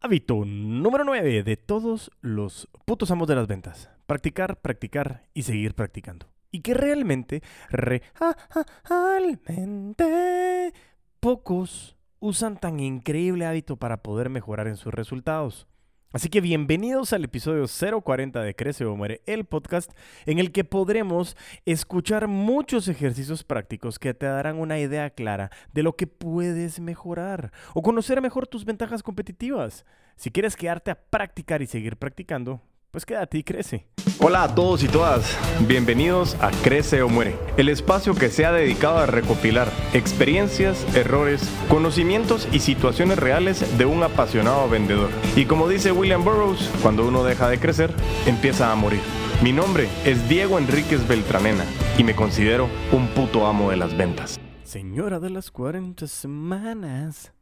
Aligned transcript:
Hábito 0.00 0.44
número 0.44 1.02
9 1.02 1.42
de 1.42 1.56
todos 1.56 2.12
los 2.20 2.68
putos 2.84 3.10
amos 3.10 3.26
de 3.26 3.34
las 3.34 3.48
ventas. 3.48 3.90
Practicar, 4.06 4.60
practicar 4.60 5.24
y 5.34 5.42
seguir 5.42 5.74
practicando. 5.74 6.28
Y 6.52 6.60
que 6.60 6.72
realmente, 6.72 7.42
realmente, 7.68 8.06
pocos 11.18 11.96
usan 12.20 12.58
tan 12.58 12.78
increíble 12.78 13.44
hábito 13.44 13.76
para 13.76 14.04
poder 14.04 14.30
mejorar 14.30 14.68
en 14.68 14.76
sus 14.76 14.94
resultados. 14.94 15.66
Así 16.10 16.30
que 16.30 16.40
bienvenidos 16.40 17.12
al 17.12 17.24
episodio 17.24 17.66
040 18.02 18.40
de 18.40 18.54
Crece 18.54 18.86
o 18.86 18.96
Muere, 18.96 19.20
el 19.26 19.44
podcast 19.44 19.92
en 20.24 20.38
el 20.38 20.52
que 20.52 20.64
podremos 20.64 21.36
escuchar 21.66 22.28
muchos 22.28 22.88
ejercicios 22.88 23.44
prácticos 23.44 23.98
que 23.98 24.14
te 24.14 24.24
darán 24.24 24.58
una 24.58 24.78
idea 24.78 25.10
clara 25.10 25.50
de 25.74 25.82
lo 25.82 25.96
que 25.96 26.06
puedes 26.06 26.80
mejorar 26.80 27.52
o 27.74 27.82
conocer 27.82 28.22
mejor 28.22 28.46
tus 28.46 28.64
ventajas 28.64 29.02
competitivas. 29.02 29.84
Si 30.16 30.30
quieres 30.30 30.56
quedarte 30.56 30.90
a 30.90 30.98
practicar 30.98 31.60
y 31.60 31.66
seguir 31.66 31.98
practicando, 31.98 32.62
pues 32.90 33.04
quédate 33.04 33.38
y 33.38 33.44
crece. 33.44 33.86
Hola 34.20 34.44
a 34.44 34.54
todos 34.54 34.82
y 34.82 34.88
todas, 34.88 35.36
bienvenidos 35.68 36.34
a 36.40 36.50
Crece 36.50 37.02
o 37.02 37.08
Muere, 37.08 37.36
el 37.56 37.68
espacio 37.68 38.14
que 38.14 38.30
se 38.30 38.46
ha 38.46 38.52
dedicado 38.52 38.98
a 38.98 39.06
recopilar 39.06 39.70
experiencias, 39.92 40.84
errores, 40.96 41.48
conocimientos 41.68 42.48
y 42.50 42.60
situaciones 42.60 43.18
reales 43.18 43.78
de 43.78 43.84
un 43.84 44.02
apasionado 44.02 44.68
vendedor. 44.68 45.10
Y 45.36 45.44
como 45.44 45.68
dice 45.68 45.92
William 45.92 46.24
Burroughs, 46.24 46.68
cuando 46.82 47.06
uno 47.06 47.22
deja 47.22 47.48
de 47.48 47.60
crecer, 47.60 47.92
empieza 48.26 48.72
a 48.72 48.74
morir. 48.74 49.00
Mi 49.42 49.52
nombre 49.52 49.88
es 50.04 50.28
Diego 50.28 50.58
Enríquez 50.58 51.06
Beltranena 51.06 51.64
y 51.96 52.02
me 52.02 52.16
considero 52.16 52.68
un 52.90 53.06
puto 53.08 53.46
amo 53.46 53.70
de 53.70 53.76
las 53.76 53.96
ventas. 53.96 54.40
Señora 54.64 55.20
de 55.20 55.30
las 55.30 55.50
40 55.50 56.06
semanas, 56.08 57.32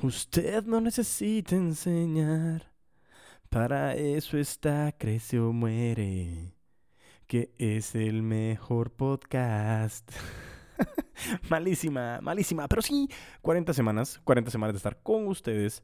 usted 0.00 0.64
no 0.64 0.80
necesita 0.80 1.54
enseñar. 1.54 2.73
Para 3.50 3.94
eso 3.94 4.36
está 4.38 4.92
Crece 4.92 5.38
o 5.38 5.52
Muere, 5.52 6.54
que 7.26 7.52
es 7.58 7.94
el 7.94 8.22
mejor 8.22 8.90
podcast. 8.90 10.10
malísima, 11.48 12.20
malísima, 12.20 12.68
pero 12.68 12.82
sí, 12.82 13.08
40 13.42 13.72
semanas, 13.72 14.20
40 14.24 14.50
semanas 14.50 14.74
de 14.74 14.78
estar 14.78 15.02
con 15.02 15.28
ustedes. 15.28 15.82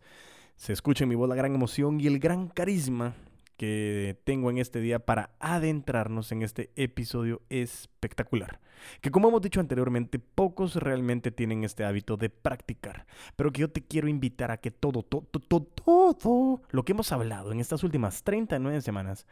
Se 0.57 0.73
escucha 0.73 1.05
en 1.05 1.11
mi 1.11 1.15
voz 1.15 1.29
la 1.29 1.37
gran 1.37 1.55
emoción 1.55 2.01
y 2.01 2.07
el 2.07 2.19
gran 2.19 2.49
carisma 2.49 3.15
que 3.61 4.19
tengo 4.25 4.49
en 4.49 4.57
este 4.57 4.81
día 4.81 5.01
para 5.01 5.35
adentrarnos 5.39 6.33
en 6.33 6.41
este 6.41 6.71
episodio 6.77 7.43
espectacular. 7.51 8.59
Que 9.03 9.11
como 9.11 9.29
hemos 9.29 9.43
dicho 9.43 9.61
anteriormente, 9.61 10.19
pocos 10.19 10.77
realmente 10.77 11.31
tienen 11.31 11.63
este 11.63 11.85
hábito 11.85 12.17
de 12.17 12.31
practicar, 12.31 13.05
pero 13.37 13.53
que 13.53 13.61
yo 13.61 13.71
te 13.71 13.83
quiero 13.83 14.09
invitar 14.09 14.51
a 14.51 14.57
que 14.57 14.71
todo, 14.71 15.03
todo, 15.03 15.27
todo, 15.27 15.67
todo 15.67 16.63
lo 16.71 16.87
que 16.87 16.93
hemos 16.93 17.13
hablado 17.13 17.53
en 17.53 17.61
estas 17.61 17.85
últimas 17.85 18.23
39 18.23 18.81
semanas 18.81 19.27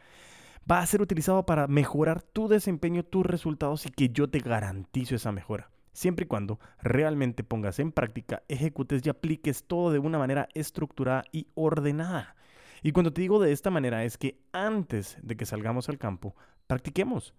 va 0.69 0.77
a 0.77 0.85
ser 0.85 1.01
utilizado 1.01 1.47
para 1.47 1.65
mejorar 1.65 2.21
tu 2.21 2.47
desempeño, 2.47 3.01
tus 3.01 3.25
resultados 3.25 3.87
y 3.87 3.89
que 3.89 4.09
yo 4.09 4.29
te 4.29 4.41
garantizo 4.41 5.15
esa 5.15 5.31
mejora 5.31 5.71
siempre 5.91 6.25
y 6.25 6.27
cuando 6.27 6.59
realmente 6.83 7.43
pongas 7.43 7.79
en 7.79 7.91
práctica, 7.91 8.43
ejecutes 8.47 9.03
y 9.03 9.09
apliques 9.09 9.63
todo 9.63 9.91
de 9.91 9.97
una 9.97 10.19
manera 10.19 10.47
estructurada 10.53 11.23
y 11.31 11.47
ordenada. 11.55 12.35
Y 12.81 12.91
cuando 12.91 13.13
te 13.13 13.21
digo 13.21 13.39
de 13.39 13.51
esta 13.51 13.69
manera 13.69 14.03
es 14.03 14.17
que 14.17 14.39
antes 14.51 15.17
de 15.21 15.35
que 15.35 15.45
salgamos 15.45 15.89
al 15.89 15.97
campo, 15.97 16.35
practiquemos. 16.67 17.33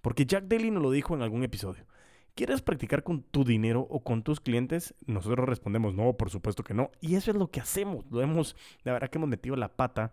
Porque 0.00 0.26
Jack 0.26 0.44
Daly 0.44 0.70
nos 0.70 0.82
lo 0.82 0.90
dijo 0.90 1.14
en 1.14 1.22
algún 1.22 1.44
episodio. 1.44 1.86
¿Quieres 2.34 2.62
practicar 2.62 3.02
con 3.02 3.22
tu 3.22 3.44
dinero 3.44 3.86
o 3.90 4.00
con 4.00 4.22
tus 4.22 4.40
clientes? 4.40 4.94
Nosotros 5.06 5.48
respondemos, 5.48 5.94
no, 5.94 6.14
por 6.14 6.30
supuesto 6.30 6.62
que 6.62 6.74
no. 6.74 6.90
Y 7.00 7.16
eso 7.16 7.30
es 7.30 7.36
lo 7.36 7.50
que 7.50 7.60
hacemos. 7.60 8.06
Lo 8.10 8.22
hemos, 8.22 8.56
la 8.82 8.92
verdad 8.92 9.10
que 9.10 9.18
hemos 9.18 9.28
metido 9.28 9.56
la 9.56 9.68
pata 9.68 10.12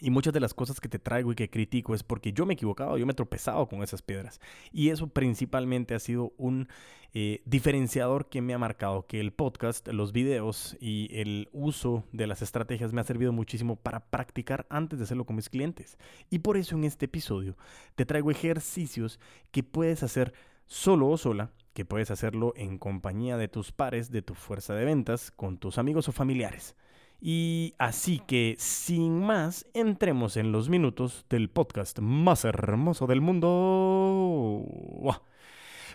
y 0.00 0.10
muchas 0.10 0.32
de 0.32 0.40
las 0.40 0.54
cosas 0.54 0.80
que 0.80 0.88
te 0.88 0.98
traigo 0.98 1.32
y 1.32 1.34
que 1.34 1.50
critico 1.50 1.94
es 1.94 2.02
porque 2.02 2.32
yo 2.32 2.46
me 2.46 2.54
he 2.54 2.56
equivocado, 2.56 2.98
yo 2.98 3.06
me 3.06 3.12
he 3.12 3.16
tropezado 3.16 3.68
con 3.68 3.82
esas 3.82 4.02
piedras. 4.02 4.40
Y 4.72 4.90
eso 4.90 5.06
principalmente 5.06 5.94
ha 5.94 6.00
sido 6.00 6.32
un 6.38 6.68
eh, 7.14 7.42
diferenciador 7.44 8.28
que 8.28 8.40
me 8.40 8.54
ha 8.54 8.58
marcado, 8.58 9.06
que 9.06 9.20
el 9.20 9.32
podcast, 9.32 9.86
los 9.88 10.12
videos 10.12 10.76
y 10.80 11.08
el 11.12 11.48
uso 11.52 12.04
de 12.12 12.26
las 12.26 12.42
estrategias 12.42 12.92
me 12.92 13.00
ha 13.00 13.04
servido 13.04 13.32
muchísimo 13.32 13.76
para 13.76 14.00
practicar 14.00 14.66
antes 14.70 14.98
de 14.98 15.04
hacerlo 15.04 15.24
con 15.24 15.36
mis 15.36 15.50
clientes. 15.50 15.98
Y 16.30 16.40
por 16.40 16.56
eso 16.56 16.74
en 16.74 16.84
este 16.84 17.04
episodio 17.04 17.56
te 17.94 18.06
traigo 18.06 18.30
ejercicios 18.30 19.20
que 19.50 19.62
puedes 19.62 20.02
hacer 20.02 20.32
solo 20.66 21.08
o 21.08 21.16
sola 21.16 21.52
que 21.74 21.84
puedes 21.84 22.10
hacerlo 22.10 22.52
en 22.56 22.78
compañía 22.78 23.36
de 23.36 23.48
tus 23.48 23.72
pares, 23.72 24.10
de 24.10 24.22
tu 24.22 24.34
fuerza 24.34 24.74
de 24.74 24.84
ventas, 24.84 25.30
con 25.30 25.58
tus 25.58 25.78
amigos 25.78 26.08
o 26.08 26.12
familiares. 26.12 26.74
Y 27.24 27.76
así 27.78 28.18
que, 28.18 28.56
sin 28.58 29.20
más, 29.20 29.64
entremos 29.74 30.36
en 30.36 30.50
los 30.50 30.68
minutos 30.68 31.24
del 31.30 31.50
podcast 31.50 32.00
más 32.00 32.44
hermoso 32.44 33.06
del 33.06 33.20
mundo. 33.20 34.66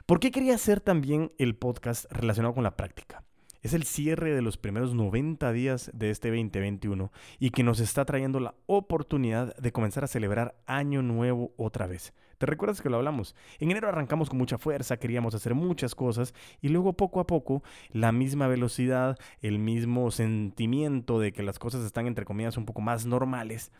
¿Por 0.05 0.21
qué 0.21 0.31
quería 0.31 0.55
hacer 0.55 0.79
también 0.79 1.33
el 1.37 1.57
podcast 1.57 2.09
relacionado 2.11 2.53
con 2.55 2.63
la 2.63 2.77
práctica? 2.77 3.26
Es 3.67 3.73
el 3.73 3.83
cierre 3.83 4.33
de 4.33 4.41
los 4.41 4.55
primeros 4.55 4.93
90 4.93 5.51
días 5.51 5.91
de 5.93 6.09
este 6.09 6.29
2021 6.29 7.11
y 7.37 7.49
que 7.49 7.63
nos 7.63 7.81
está 7.81 8.05
trayendo 8.05 8.39
la 8.39 8.55
oportunidad 8.65 9.57
de 9.57 9.73
comenzar 9.73 10.05
a 10.05 10.07
celebrar 10.07 10.55
Año 10.67 11.01
Nuevo 11.01 11.51
otra 11.57 11.85
vez. 11.85 12.13
¿Te 12.37 12.45
recuerdas 12.45 12.81
que 12.81 12.89
lo 12.89 12.95
hablamos? 12.95 13.35
En 13.59 13.69
enero 13.69 13.89
arrancamos 13.89 14.29
con 14.29 14.37
mucha 14.37 14.57
fuerza, 14.57 14.95
queríamos 14.95 15.35
hacer 15.35 15.53
muchas 15.53 15.95
cosas 15.95 16.33
y 16.61 16.69
luego 16.69 16.93
poco 16.93 17.19
a 17.19 17.27
poco 17.27 17.61
la 17.91 18.13
misma 18.13 18.47
velocidad, 18.47 19.17
el 19.41 19.59
mismo 19.59 20.11
sentimiento 20.11 21.19
de 21.19 21.33
que 21.33 21.43
las 21.43 21.59
cosas 21.59 21.83
están 21.83 22.07
entre 22.07 22.23
comillas 22.23 22.55
un 22.55 22.65
poco 22.65 22.79
más 22.79 23.05
normales, 23.05 23.73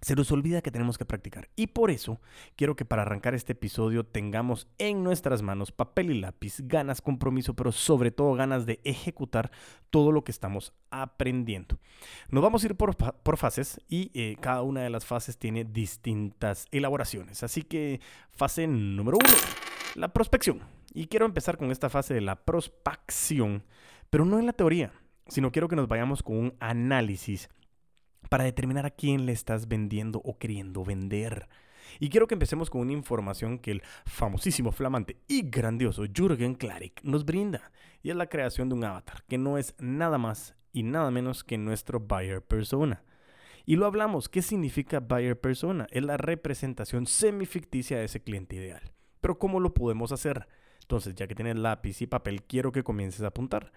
se 0.00 0.14
nos 0.14 0.30
olvida 0.32 0.62
que 0.62 0.70
tenemos 0.70 0.98
que 0.98 1.04
practicar. 1.04 1.48
Y 1.56 1.68
por 1.68 1.90
eso 1.90 2.20
quiero 2.56 2.76
que 2.76 2.84
para 2.84 3.02
arrancar 3.02 3.34
este 3.34 3.52
episodio 3.52 4.04
tengamos 4.04 4.68
en 4.78 5.02
nuestras 5.02 5.42
manos 5.42 5.72
papel 5.72 6.10
y 6.10 6.20
lápiz, 6.20 6.60
ganas, 6.60 7.00
compromiso, 7.00 7.54
pero 7.54 7.72
sobre 7.72 8.10
todo 8.10 8.34
ganas 8.34 8.66
de 8.66 8.80
ejecutar 8.84 9.50
todo 9.90 10.12
lo 10.12 10.24
que 10.24 10.32
estamos 10.32 10.72
aprendiendo. 10.90 11.78
Nos 12.28 12.42
vamos 12.42 12.62
a 12.62 12.66
ir 12.66 12.76
por, 12.76 12.96
fases 13.36 13.80
y 13.88 14.10
eh, 14.14 14.36
cada 14.40 14.62
una 14.62 14.82
de 14.82 14.90
las 14.90 15.06
fases 15.06 15.38
tiene 15.38 15.64
distintas 15.64 16.66
elaboraciones. 16.70 17.42
Así 17.42 17.62
que 17.62 18.00
fase 18.30 18.66
número 18.66 19.18
uno, 19.18 19.34
la 19.94 20.12
prospección. 20.12 20.60
Y 20.92 21.06
quiero 21.08 21.26
empezar 21.26 21.58
con 21.58 21.70
esta 21.70 21.90
fase 21.90 22.14
de 22.14 22.22
la 22.22 22.36
prospección, 22.36 23.64
pero 24.08 24.24
no 24.24 24.38
en 24.38 24.46
la 24.46 24.52
teoría, 24.52 24.92
sino 25.28 25.52
quiero 25.52 25.68
que 25.68 25.76
nos 25.76 25.88
vayamos 25.88 26.22
con 26.22 26.36
un 26.38 26.54
análisis 26.60 27.50
para 28.28 28.44
determinar 28.44 28.86
a 28.86 28.90
quién 28.90 29.26
le 29.26 29.32
estás 29.32 29.68
vendiendo 29.68 30.20
o 30.24 30.38
queriendo 30.38 30.84
vender. 30.84 31.48
Y 32.00 32.08
quiero 32.08 32.26
que 32.26 32.34
empecemos 32.34 32.70
con 32.70 32.82
una 32.82 32.92
información 32.92 33.58
que 33.58 33.70
el 33.72 33.82
famosísimo, 34.04 34.72
flamante 34.72 35.18
y 35.28 35.48
grandioso 35.48 36.04
Jürgen 36.12 36.54
Klarik 36.54 37.02
nos 37.02 37.24
brinda. 37.24 37.70
Y 38.02 38.10
es 38.10 38.16
la 38.16 38.28
creación 38.28 38.68
de 38.68 38.74
un 38.74 38.84
avatar, 38.84 39.24
que 39.28 39.38
no 39.38 39.58
es 39.58 39.74
nada 39.78 40.18
más 40.18 40.54
y 40.72 40.82
nada 40.82 41.10
menos 41.10 41.42
que 41.44 41.58
nuestro 41.58 42.00
buyer 42.00 42.42
persona. 42.42 43.02
Y 43.64 43.76
lo 43.76 43.86
hablamos, 43.86 44.28
¿qué 44.28 44.42
significa 44.42 45.00
buyer 45.00 45.40
persona? 45.40 45.86
Es 45.90 46.04
la 46.04 46.16
representación 46.16 47.06
semificticia 47.06 47.98
de 47.98 48.04
ese 48.04 48.22
cliente 48.22 48.56
ideal. 48.56 48.92
Pero 49.20 49.38
¿cómo 49.38 49.58
lo 49.58 49.74
podemos 49.74 50.12
hacer? 50.12 50.46
Entonces, 50.82 51.16
ya 51.16 51.26
que 51.26 51.34
tienes 51.34 51.56
lápiz 51.56 52.00
y 52.00 52.06
papel, 52.06 52.44
quiero 52.44 52.70
que 52.70 52.84
comiences 52.84 53.22
a 53.22 53.28
apuntar. 53.28 53.72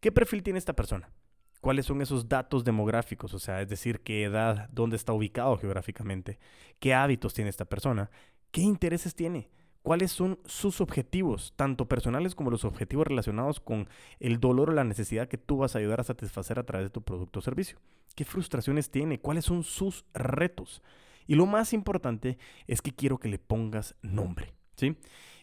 ¿Qué 0.00 0.12
perfil 0.12 0.42
tiene 0.42 0.58
esta 0.58 0.74
persona? 0.74 1.10
Cuáles 1.60 1.86
son 1.86 2.00
esos 2.02 2.28
datos 2.28 2.64
demográficos, 2.64 3.34
o 3.34 3.38
sea, 3.38 3.60
es 3.60 3.68
decir, 3.68 4.00
qué 4.00 4.24
edad, 4.24 4.68
dónde 4.72 4.96
está 4.96 5.12
ubicado 5.12 5.56
geográficamente, 5.58 6.38
qué 6.78 6.94
hábitos 6.94 7.34
tiene 7.34 7.50
esta 7.50 7.64
persona, 7.64 8.10
qué 8.50 8.62
intereses 8.62 9.14
tiene, 9.14 9.50
cuáles 9.82 10.12
son 10.12 10.38
sus 10.44 10.80
objetivos, 10.80 11.52
tanto 11.56 11.88
personales 11.88 12.34
como 12.34 12.50
los 12.50 12.64
objetivos 12.64 13.06
relacionados 13.06 13.60
con 13.60 13.88
el 14.18 14.40
dolor 14.40 14.70
o 14.70 14.72
la 14.72 14.84
necesidad 14.84 15.28
que 15.28 15.38
tú 15.38 15.58
vas 15.58 15.74
a 15.74 15.78
ayudar 15.78 16.00
a 16.00 16.04
satisfacer 16.04 16.58
a 16.58 16.64
través 16.64 16.86
de 16.86 16.90
tu 16.90 17.02
producto 17.02 17.38
o 17.38 17.42
servicio, 17.42 17.78
qué 18.14 18.24
frustraciones 18.24 18.90
tiene, 18.90 19.20
cuáles 19.20 19.44
son 19.44 19.62
sus 19.62 20.04
retos. 20.14 20.82
Y 21.26 21.34
lo 21.34 21.46
más 21.46 21.72
importante 21.72 22.38
es 22.66 22.82
que 22.82 22.92
quiero 22.92 23.18
que 23.18 23.28
le 23.28 23.38
pongas 23.38 23.94
nombre, 24.02 24.52
¿sí? 24.76 24.96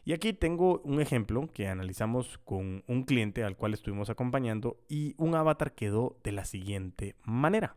Y 0.07 0.13
aquí 0.13 0.31
tengo 0.31 0.79
un 0.85 1.01
ejemplo 1.01 1.49
que 1.53 1.67
analizamos 1.67 2.37
con 2.45 2.81
un 2.87 3.03
cliente 3.03 3.43
al 3.43 3.57
cual 3.57 3.73
estuvimos 3.73 4.09
acompañando 4.09 4.77
y 4.87 5.15
un 5.17 5.35
avatar 5.35 5.73
quedó 5.73 6.17
de 6.23 6.31
la 6.31 6.45
siguiente 6.45 7.17
manera. 7.25 7.75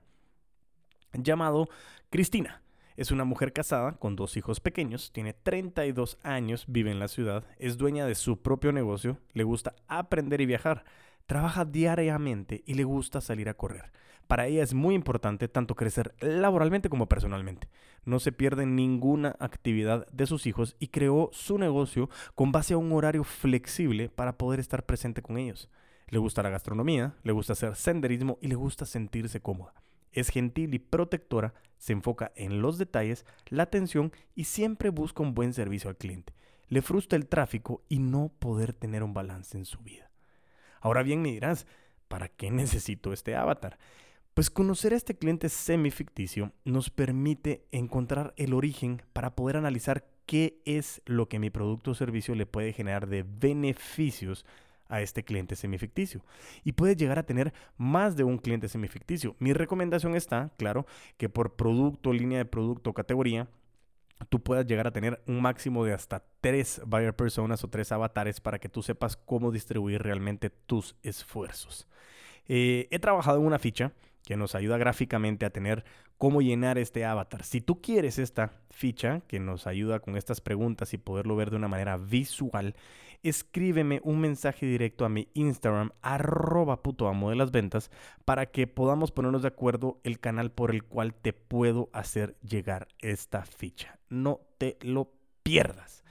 Llamado 1.12 1.69
Cristina. 2.09 2.62
Es 2.97 3.11
una 3.11 3.25
mujer 3.25 3.53
casada 3.53 3.99
con 3.99 4.15
dos 4.15 4.37
hijos 4.37 4.61
pequeños, 4.61 5.11
tiene 5.11 5.32
32 5.32 6.19
años, 6.23 6.67
vive 6.69 6.93
en 6.93 7.00
la 7.00 7.09
ciudad, 7.09 7.43
es 7.59 7.79
dueña 7.79 8.06
de 8.06 8.15
su 8.15 8.41
propio 8.41 8.71
negocio, 8.71 9.19
le 9.33 9.43
gusta 9.43 9.75
aprender 9.88 10.41
y 10.41 10.47
viajar, 10.47 10.85
trabaja 11.26 11.65
diariamente 11.65 12.62
y 12.65 12.75
le 12.75 12.85
gusta 12.85 13.21
salir 13.21 13.49
a 13.49 13.55
correr. 13.55 13.91
Para 14.31 14.47
ella 14.47 14.62
es 14.62 14.75
muy 14.75 14.94
importante 14.94 15.49
tanto 15.49 15.75
crecer 15.75 16.15
laboralmente 16.21 16.88
como 16.88 17.09
personalmente. 17.09 17.69
No 18.05 18.21
se 18.21 18.31
pierde 18.31 18.65
ninguna 18.65 19.35
actividad 19.41 20.06
de 20.12 20.25
sus 20.29 20.47
hijos 20.47 20.77
y 20.79 20.87
creó 20.87 21.31
su 21.32 21.59
negocio 21.59 22.09
con 22.37 22.53
base 22.53 22.75
a 22.75 22.77
un 22.77 22.93
horario 22.93 23.25
flexible 23.25 24.09
para 24.09 24.38
poder 24.38 24.61
estar 24.61 24.87
presente 24.87 25.21
con 25.21 25.37
ellos. 25.37 25.69
Le 26.06 26.19
gusta 26.19 26.44
la 26.44 26.50
gastronomía, 26.50 27.17
le 27.25 27.32
gusta 27.32 27.55
hacer 27.55 27.75
senderismo 27.75 28.38
y 28.41 28.47
le 28.47 28.55
gusta 28.55 28.87
sentirse 28.87 29.41
cómoda. 29.41 29.75
Es 30.12 30.29
gentil 30.29 30.75
y 30.75 30.79
protectora, 30.79 31.53
se 31.76 31.93
enfoca 31.93 32.31
en 32.37 32.62
los 32.62 32.79
detalles, 32.79 33.26
la 33.49 33.65
atención 33.65 34.12
y 34.37 34.44
siempre 34.44 34.91
busca 34.91 35.25
un 35.25 35.35
buen 35.35 35.55
servicio 35.55 35.91
al 35.91 35.97
cliente. 35.97 36.35
Le 36.69 36.83
frustra 36.83 37.17
el 37.17 37.26
tráfico 37.26 37.83
y 37.88 37.99
no 37.99 38.31
poder 38.38 38.75
tener 38.75 39.03
un 39.03 39.12
balance 39.12 39.59
en 39.59 39.65
su 39.65 39.81
vida. 39.81 40.09
Ahora 40.81 41.03
bien 41.03 41.21
me 41.21 41.33
dirás, 41.33 41.67
¿para 42.06 42.29
qué 42.29 42.50
necesito 42.53 43.12
este 43.12 43.35
avatar? 43.35 43.76
Pues 44.40 44.48
conocer 44.48 44.94
a 44.94 44.96
este 44.96 45.19
cliente 45.19 45.50
semi-ficticio 45.50 46.50
nos 46.64 46.88
permite 46.88 47.66
encontrar 47.72 48.32
el 48.38 48.54
origen 48.54 49.02
para 49.12 49.37
poder 49.37 49.58
analizar 49.58 50.06
qué 50.25 50.62
es 50.64 51.02
lo 51.04 51.28
que 51.28 51.38
mi 51.38 51.50
producto 51.50 51.90
o 51.90 51.94
servicio 51.94 52.34
le 52.34 52.46
puede 52.46 52.72
generar 52.72 53.06
de 53.06 53.22
beneficios 53.22 54.46
a 54.88 55.02
este 55.02 55.25
cliente 55.25 55.56
semificticio. 55.56 56.25
Y 56.64 56.72
puedes 56.72 56.96
llegar 56.96 57.19
a 57.19 57.26
tener 57.26 57.52
más 57.76 58.16
de 58.16 58.25
un 58.25 58.38
cliente 58.38 58.70
semificticio. 58.70 59.37
Mi 59.40 59.52
recomendación 59.52 60.14
está, 60.14 60.50
claro, 60.56 60.87
que 61.19 61.28
por 61.28 61.56
producto, 61.56 62.10
línea 62.10 62.38
de 62.38 62.46
producto, 62.46 62.94
categoría, 62.94 63.46
tú 64.31 64.42
puedas 64.42 64.66
llegar 64.66 64.87
a 64.87 64.92
tener 64.92 65.22
un 65.26 65.42
máximo 65.42 65.84
de 65.84 65.92
hasta 65.92 66.25
tres 66.40 66.81
buyer 66.87 67.14
personas 67.14 67.62
o 67.62 67.69
tres 67.69 67.92
avatares 67.92 68.40
para 68.40 68.58
que 68.58 68.70
tú 68.70 68.82
sepas 68.82 69.19
cómo 69.19 69.50
distribuir 69.50 70.02
realmente 70.02 70.48
tus 70.48 70.96
esfuerzos. 71.02 71.87
Eh, 72.48 72.88
he 72.90 72.98
trabajado 72.98 73.38
en 73.38 73.44
una 73.44 73.58
ficha 73.58 73.92
que 74.25 74.37
nos 74.37 74.55
ayuda 74.55 74.78
gráficamente 74.78 75.46
a 75.46 75.50
tener 75.50 75.84
cómo 76.19 76.43
llenar 76.43 76.78
este 76.78 77.05
avatar. 77.05 77.44
Si 77.44 77.61
tú 77.61 77.81
quieres 77.81 78.19
esta 78.19 78.52
ficha 78.70 79.22
que 79.26 79.40
nos 79.40 79.67
ayuda 79.67 80.00
con 80.00 80.17
estas 80.17 80.40
preguntas 80.40 80.93
y 80.93 80.99
poderlo 80.99 81.37
ver 81.37 81.50
de 81.50 81.56
una 81.56 81.69
manera 81.69 81.96
visual, 81.96 82.75
escríbeme 83.22 84.00
un 84.05 84.20
mensaje 84.20 84.67
directo 84.67 85.05
a 85.05 85.08
mi 85.08 85.28
Instagram, 85.34 85.93
arroba 86.02 86.82
puto 86.82 87.08
amo 87.08 87.31
de 87.31 87.37
las 87.37 87.50
ventas, 87.50 87.90
para 88.25 88.46
que 88.46 88.67
podamos 88.67 89.12
ponernos 89.12 89.43
de 89.43 89.49
acuerdo 89.49 90.00
el 90.05 90.20
canal 90.20 90.50
por 90.50 90.70
el 90.70 90.84
cual 90.84 91.14
te 91.14 91.32
puedo 91.32 91.88
hacer 91.93 92.37
llegar 92.43 92.88
esta 93.00 93.44
ficha. 93.44 93.99
No 94.08 94.40
te 94.58 94.78
lo 94.82 95.12
pierdas. 95.43 96.05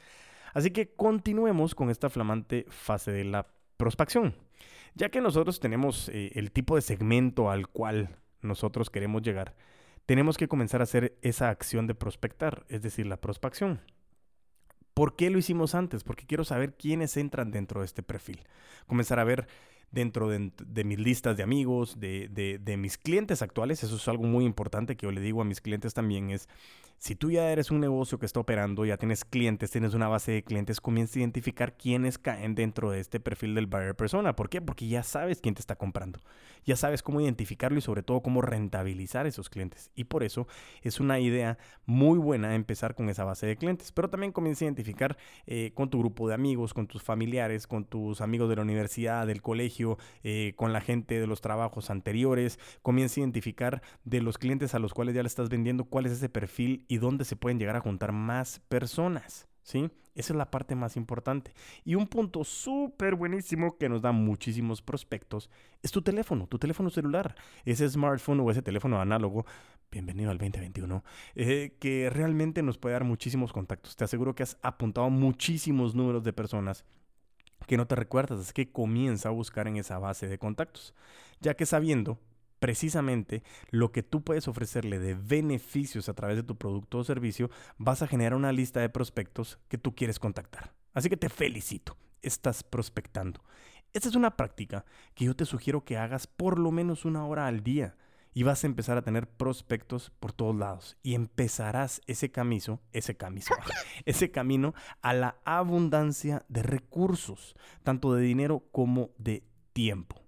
Así 0.54 0.72
que 0.72 0.94
continuemos 0.94 1.76
con 1.76 1.90
esta 1.90 2.10
flamante 2.10 2.66
fase 2.70 3.12
de 3.12 3.26
la 3.26 3.48
prospección. 3.78 4.36
Ya 5.00 5.08
que 5.08 5.22
nosotros 5.22 5.62
tenemos 5.62 6.10
eh, 6.10 6.34
el 6.36 6.52
tipo 6.52 6.76
de 6.76 6.82
segmento 6.82 7.50
al 7.50 7.70
cual 7.70 8.18
nosotros 8.42 8.90
queremos 8.90 9.22
llegar, 9.22 9.56
tenemos 10.06 10.38
que 10.38 10.50
comenzar 10.50 10.82
a 10.82 10.84
hacer 10.84 11.18
esa 11.22 11.50
acción 11.50 11.88
de 11.88 11.96
prospectar, 11.96 12.66
es 12.68 12.82
decir, 12.82 13.08
la 13.08 13.16
prospección. 13.16 13.80
¿Por 14.94 15.16
qué 15.16 15.30
lo 15.30 15.38
hicimos 15.38 15.74
antes? 15.74 16.04
Porque 16.04 16.26
quiero 16.26 16.44
saber 16.44 16.76
quiénes 16.76 17.16
entran 17.16 17.50
dentro 17.50 17.80
de 17.80 17.86
este 17.86 18.04
perfil. 18.04 18.44
Comenzar 18.88 19.20
a 19.20 19.24
ver 19.24 19.48
dentro 19.90 20.28
de, 20.28 20.84
mis 20.84 21.00
listas 21.00 21.38
de 21.38 21.44
amigos, 21.44 21.98
de, 22.02 22.60
de, 22.62 22.78
mis 22.78 22.98
clientes 22.98 23.42
actuales, 23.42 23.82
eso 23.84 23.96
es 23.96 24.08
algo 24.10 24.26
muy 24.26 24.44
importante 24.44 24.98
que 24.98 25.06
yo 25.06 25.14
le 25.14 25.22
digo 25.22 25.42
a 25.42 25.46
mis 25.46 25.62
clientes 25.62 25.94
también, 25.94 26.30
es 26.30 26.50
si 27.00 27.16
tú 27.16 27.32
ya 27.32 27.50
eres 27.50 27.72
un 27.72 27.80
negocio 27.80 28.20
que 28.20 28.26
está 28.26 28.42
operando, 28.42 28.86
ya 28.86 28.98
tienes 28.98 29.24
clientes, 29.24 29.72
tienes 29.72 29.94
una 29.94 30.10
base 30.10 30.34
de 30.34 30.44
clientes, 30.44 30.82
comienza 30.82 31.18
a 31.18 31.22
identificar 31.22 31.78
quiénes 31.78 32.18
caen 32.18 32.56
dentro 32.56 32.92
de 32.92 33.00
este 33.00 33.22
perfil 33.22 33.56
del 33.56 33.68
buyer 33.68 33.96
persona. 33.96 34.36
¿Por 34.36 34.50
qué? 34.50 34.62
Porque 34.62 34.86
ya 34.86 35.02
sabes 35.02 35.40
quién 35.40 35.56
te 35.56 35.62
está 35.62 35.78
comprando. 35.78 36.20
Ya 36.66 36.76
sabes 36.76 37.02
cómo 37.02 37.22
identificarlo 37.22 37.78
y 37.78 37.82
sobre 37.82 38.04
todo 38.04 38.22
cómo 38.22 38.42
rentabilizar 38.42 39.28
esos 39.28 39.50
clientes. 39.50 39.92
Y 39.96 40.04
por 40.04 40.24
eso 40.24 40.48
es 40.82 41.00
una 41.00 41.22
idea 41.22 41.58
muy 41.86 42.20
buena 42.20 42.54
empezar 42.54 42.96
con 42.96 43.10
esa 43.10 43.24
base 43.24 43.48
de 43.48 43.56
clientes. 43.56 43.94
Pero 43.94 44.10
también 44.10 44.34
comienza 44.34 44.66
a 44.66 44.68
identificar 44.68 45.18
eh, 45.48 45.72
con 45.74 45.90
tu 45.90 46.00
grupo 46.00 46.28
de 46.28 46.34
amigos, 46.34 46.74
con 46.74 46.88
tus 46.88 47.02
familiares, 47.02 47.66
con 47.66 47.86
tus 47.86 48.20
amigos 48.20 48.50
de 48.50 48.58
la 48.58 48.62
universidad, 48.64 49.26
del 49.26 49.42
colegio, 49.42 49.98
eh, 50.24 50.52
con 50.58 50.74
la 50.74 50.82
gente 50.82 51.18
de 51.18 51.28
los 51.28 51.40
trabajos 51.40 51.90
anteriores. 51.90 52.60
Comienza 52.82 53.22
a 53.22 53.24
identificar 53.24 53.82
de 54.04 54.22
los 54.22 54.38
clientes 54.38 54.76
a 54.76 54.80
los 54.80 54.94
cuales 54.94 55.16
ya 55.16 55.24
le 55.24 55.28
estás 55.28 55.48
vendiendo 55.48 55.86
cuál 55.86 56.06
es 56.06 56.12
ese 56.12 56.28
perfil 56.28 56.86
y 56.90 56.98
dónde 56.98 57.24
se 57.24 57.38
pueden 57.38 57.60
llegar 57.60 57.78
a 57.78 57.82
juntar 57.82 58.12
más 58.12 58.60
personas. 58.68 59.48
¿Sí? 59.62 59.90
Esa 60.16 60.34
es 60.34 60.38
la 60.38 60.52
parte 60.52 60.76
más 60.76 60.98
importante. 60.98 61.54
Y 61.86 61.96
un 61.96 62.08
punto 62.08 62.44
súper 62.44 63.16
buenísimo 63.16 63.78
que 63.78 63.88
nos 63.88 64.02
da 64.02 64.12
muchísimos 64.12 64.82
prospectos 64.82 65.50
es 65.82 65.92
tu 65.92 66.02
teléfono, 66.02 66.48
tu 66.48 66.58
teléfono 66.58 66.90
celular, 66.90 67.36
ese 67.64 67.88
smartphone 67.88 68.42
o 68.42 68.52
ese 68.52 68.62
teléfono 68.62 69.00
análogo, 69.00 69.46
bienvenido 69.92 70.32
al 70.32 70.40
2021, 70.40 71.04
eh, 71.36 71.78
que 71.80 72.10
realmente 72.10 72.64
nos 72.64 72.78
puede 72.78 72.94
dar 72.94 73.04
muchísimos 73.04 73.54
contactos. 73.54 73.96
Te 73.96 74.04
aseguro 74.04 74.34
que 74.34 74.44
has 74.44 74.58
apuntado 74.62 75.10
muchísimos 75.10 75.96
números 75.96 76.24
de 76.24 76.34
personas 76.34 76.84
que 77.68 77.78
no 77.78 77.86
te 77.86 77.96
recuerdas, 77.96 78.40
es 78.40 78.52
que 78.52 78.72
comienza 78.72 79.30
a 79.30 79.32
buscar 79.32 79.68
en 79.68 79.78
esa 79.78 80.00
base 80.00 80.28
de 80.28 80.40
contactos, 80.40 80.96
ya 81.40 81.54
que 81.54 81.68
sabiendo 81.68 82.20
precisamente 82.60 83.44
lo 83.72 83.92
que 83.92 84.04
tú 84.04 84.24
puedes 84.24 84.48
ofrecerle 84.48 85.00
de 85.00 85.16
beneficios 85.16 86.10
a 86.10 86.14
través 86.14 86.38
de 86.38 86.44
tu 86.44 86.58
producto 86.58 87.00
o 87.00 87.04
servicio, 87.04 87.50
vas 87.78 88.02
a 88.02 88.08
generar 88.08 88.36
una 88.36 88.52
lista 88.52 88.80
de 88.80 88.90
prospectos 88.90 89.60
que 89.68 89.78
tú 89.78 89.96
quieres 89.96 90.20
contactar. 90.20 90.74
Así 90.94 91.10
que 91.10 91.18
te 91.18 91.30
felicito, 91.30 91.98
estás 92.22 92.64
prospectando. 92.64 93.42
Esta 93.94 94.10
es 94.10 94.16
una 94.16 94.38
práctica 94.38 94.86
que 95.16 95.26
yo 95.26 95.36
te 95.36 95.46
sugiero 95.46 95.84
que 95.84 95.98
hagas 95.98 96.28
por 96.28 96.60
lo 96.60 96.72
menos 96.72 97.06
una 97.06 97.26
hora 97.26 97.48
al 97.48 97.64
día 97.64 97.96
y 98.34 98.44
vas 98.44 98.64
a 98.64 98.68
empezar 98.68 98.98
a 98.98 99.02
tener 99.02 99.28
prospectos 99.28 100.12
por 100.20 100.32
todos 100.32 100.56
lados 100.56 100.98
y 101.02 101.16
empezarás 101.16 102.02
ese 102.06 102.32
camino, 102.32 102.80
ese 102.94 103.18
camino, 103.18 103.48
ese 104.06 104.30
camino 104.32 104.76
a 105.02 105.14
la 105.14 105.40
abundancia 105.44 106.46
de 106.48 106.62
recursos, 106.62 107.56
tanto 107.84 108.14
de 108.14 108.22
dinero 108.22 108.64
como 108.72 109.10
de 109.18 109.44
tiempo. 109.74 110.22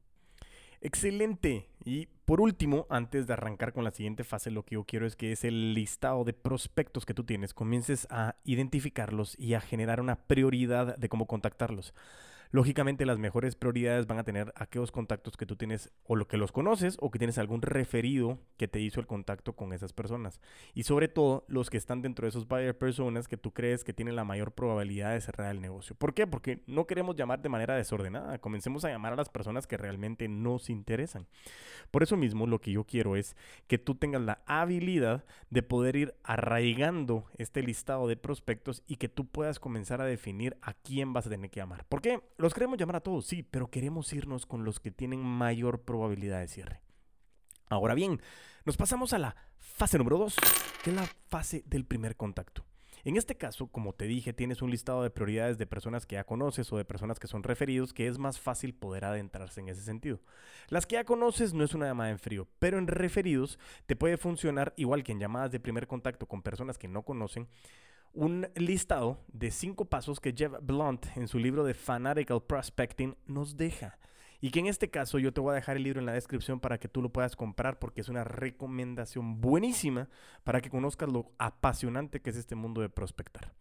Excelente. 0.81 1.70
Y 1.83 2.07
por 2.25 2.41
último, 2.41 2.85
antes 2.89 3.25
de 3.25 3.33
arrancar 3.33 3.73
con 3.73 3.83
la 3.83 3.91
siguiente 3.91 4.23
fase, 4.23 4.51
lo 4.51 4.63
que 4.63 4.75
yo 4.75 4.83
quiero 4.83 5.07
es 5.07 5.15
que 5.15 5.31
es 5.31 5.43
el 5.43 5.73
listado 5.73 6.23
de 6.23 6.33
prospectos 6.33 7.05
que 7.05 7.13
tú 7.13 7.23
tienes, 7.23 7.53
comiences 7.53 8.07
a 8.11 8.35
identificarlos 8.43 9.37
y 9.39 9.55
a 9.55 9.61
generar 9.61 9.99
una 9.99 10.15
prioridad 10.15 10.97
de 10.97 11.09
cómo 11.09 11.25
contactarlos. 11.25 11.93
Lógicamente 12.53 13.05
las 13.05 13.17
mejores 13.17 13.55
prioridades 13.55 14.07
van 14.07 14.19
a 14.19 14.25
tener 14.25 14.51
aquellos 14.55 14.91
contactos 14.91 15.37
que 15.37 15.45
tú 15.45 15.55
tienes 15.55 15.89
o 16.03 16.17
lo 16.17 16.27
que 16.27 16.35
los 16.35 16.51
conoces 16.51 16.97
o 16.99 17.09
que 17.09 17.17
tienes 17.17 17.37
algún 17.37 17.61
referido 17.61 18.39
que 18.57 18.67
te 18.67 18.81
hizo 18.81 18.99
el 18.99 19.07
contacto 19.07 19.53
con 19.53 19.71
esas 19.71 19.93
personas. 19.93 20.41
Y 20.73 20.83
sobre 20.83 21.07
todo 21.07 21.45
los 21.47 21.69
que 21.69 21.77
están 21.77 22.01
dentro 22.01 22.25
de 22.25 22.29
esos 22.29 22.49
buyer 22.49 22.77
personas 22.77 23.29
que 23.29 23.37
tú 23.37 23.51
crees 23.53 23.85
que 23.85 23.93
tienen 23.93 24.17
la 24.17 24.25
mayor 24.25 24.51
probabilidad 24.51 25.13
de 25.13 25.21
cerrar 25.21 25.49
el 25.49 25.61
negocio. 25.61 25.95
¿Por 25.95 26.13
qué? 26.13 26.27
Porque 26.27 26.61
no 26.67 26.87
queremos 26.87 27.15
llamar 27.15 27.41
de 27.41 27.47
manera 27.47 27.75
desordenada. 27.75 28.39
Comencemos 28.39 28.83
a 28.83 28.89
llamar 28.89 29.13
a 29.13 29.17
las 29.17 29.29
personas 29.29 29.65
que 29.65 29.77
realmente 29.77 30.27
nos 30.27 30.69
interesan. 30.69 31.27
Por 31.89 32.03
eso 32.03 32.17
mismo 32.17 32.47
lo 32.47 32.59
que 32.59 32.71
yo 32.71 32.83
quiero 32.83 33.15
es 33.15 33.37
que 33.67 33.77
tú 33.77 33.95
tengas 33.95 34.21
la 34.21 34.41
habilidad 34.45 35.23
de 35.49 35.63
poder 35.63 35.95
ir 35.95 36.15
arraigando 36.23 37.25
este 37.37 37.63
listado 37.63 38.07
de 38.09 38.17
prospectos 38.17 38.83
y 38.87 38.97
que 38.97 39.07
tú 39.07 39.25
puedas 39.25 39.59
comenzar 39.59 40.01
a 40.01 40.05
definir 40.05 40.57
a 40.61 40.73
quién 40.73 41.13
vas 41.13 41.27
a 41.27 41.29
tener 41.29 41.49
que 41.49 41.61
llamar. 41.61 41.85
¿Por 41.85 42.01
qué? 42.01 42.19
Los 42.41 42.55
queremos 42.55 42.79
llamar 42.79 42.95
a 42.95 43.01
todos, 43.01 43.27
sí, 43.27 43.43
pero 43.43 43.69
queremos 43.69 44.11
irnos 44.13 44.47
con 44.47 44.65
los 44.65 44.79
que 44.79 44.89
tienen 44.89 45.23
mayor 45.23 45.83
probabilidad 45.83 46.39
de 46.39 46.47
cierre. 46.47 46.81
Ahora 47.69 47.93
bien, 47.93 48.19
nos 48.65 48.77
pasamos 48.77 49.13
a 49.13 49.19
la 49.19 49.35
fase 49.59 49.99
número 49.99 50.17
2, 50.17 50.37
que 50.83 50.89
es 50.89 50.95
la 50.95 51.05
fase 51.27 51.61
del 51.67 51.85
primer 51.85 52.15
contacto. 52.15 52.65
En 53.03 53.15
este 53.15 53.37
caso, 53.37 53.67
como 53.67 53.93
te 53.93 54.05
dije, 54.05 54.33
tienes 54.33 54.63
un 54.63 54.71
listado 54.71 55.03
de 55.03 55.11
prioridades 55.11 55.59
de 55.59 55.67
personas 55.67 56.07
que 56.07 56.15
ya 56.15 56.23
conoces 56.23 56.73
o 56.73 56.77
de 56.77 56.85
personas 56.85 57.19
que 57.19 57.27
son 57.27 57.43
referidos, 57.43 57.93
que 57.93 58.07
es 58.07 58.17
más 58.17 58.39
fácil 58.39 58.73
poder 58.73 59.05
adentrarse 59.05 59.59
en 59.59 59.69
ese 59.69 59.83
sentido. 59.83 60.19
Las 60.67 60.87
que 60.87 60.95
ya 60.95 61.03
conoces 61.03 61.53
no 61.53 61.63
es 61.63 61.75
una 61.75 61.85
llamada 61.85 62.09
en 62.09 62.17
frío, 62.17 62.47
pero 62.57 62.79
en 62.79 62.87
referidos 62.87 63.59
te 63.85 63.95
puede 63.95 64.17
funcionar 64.17 64.73
igual 64.77 65.03
que 65.03 65.11
en 65.11 65.19
llamadas 65.19 65.51
de 65.51 65.59
primer 65.59 65.85
contacto 65.85 66.25
con 66.25 66.41
personas 66.41 66.79
que 66.79 66.87
no 66.87 67.03
conocen 67.03 67.47
un 68.13 68.47
listado 68.55 69.19
de 69.31 69.51
cinco 69.51 69.85
pasos 69.85 70.19
que 70.19 70.33
Jeff 70.35 70.53
Blunt 70.61 71.05
en 71.15 71.27
su 71.27 71.39
libro 71.39 71.63
de 71.63 71.73
Fanatical 71.73 72.43
Prospecting 72.43 73.15
nos 73.25 73.57
deja. 73.57 73.97
Y 74.43 74.49
que 74.49 74.59
en 74.59 74.65
este 74.65 74.89
caso 74.89 75.19
yo 75.19 75.31
te 75.33 75.39
voy 75.39 75.51
a 75.51 75.55
dejar 75.55 75.77
el 75.77 75.83
libro 75.83 75.99
en 75.99 76.07
la 76.07 76.13
descripción 76.13 76.59
para 76.59 76.79
que 76.79 76.87
tú 76.87 77.01
lo 77.01 77.13
puedas 77.13 77.35
comprar 77.35 77.77
porque 77.77 78.01
es 78.01 78.09
una 78.09 78.23
recomendación 78.23 79.39
buenísima 79.39 80.09
para 80.43 80.61
que 80.61 80.71
conozcas 80.71 81.11
lo 81.11 81.31
apasionante 81.37 82.21
que 82.21 82.31
es 82.31 82.37
este 82.37 82.55
mundo 82.55 82.81
de 82.81 82.89
prospectar. 82.89 83.53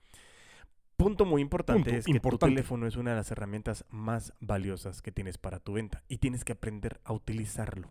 Punto 0.97 1.25
muy 1.25 1.43
importante 1.43 1.97
es 1.97 2.07
que 2.07 2.21
tu 2.21 2.39
teléfono 2.39 2.87
es 2.87 2.97
una 2.97 3.11
de 3.11 3.17
las 3.17 3.31
herramientas 3.31 3.85
más 3.91 4.35
valiosas 4.41 5.01
que 5.03 5.13
tienes 5.13 5.39
para 5.39 5.59
tu 5.59 5.75
venta 5.75 6.03
y 6.09 6.19
tienes 6.19 6.45
que 6.45 6.53
aprender 6.53 7.01
a 7.05 7.13
utilizarlo. 7.13 7.91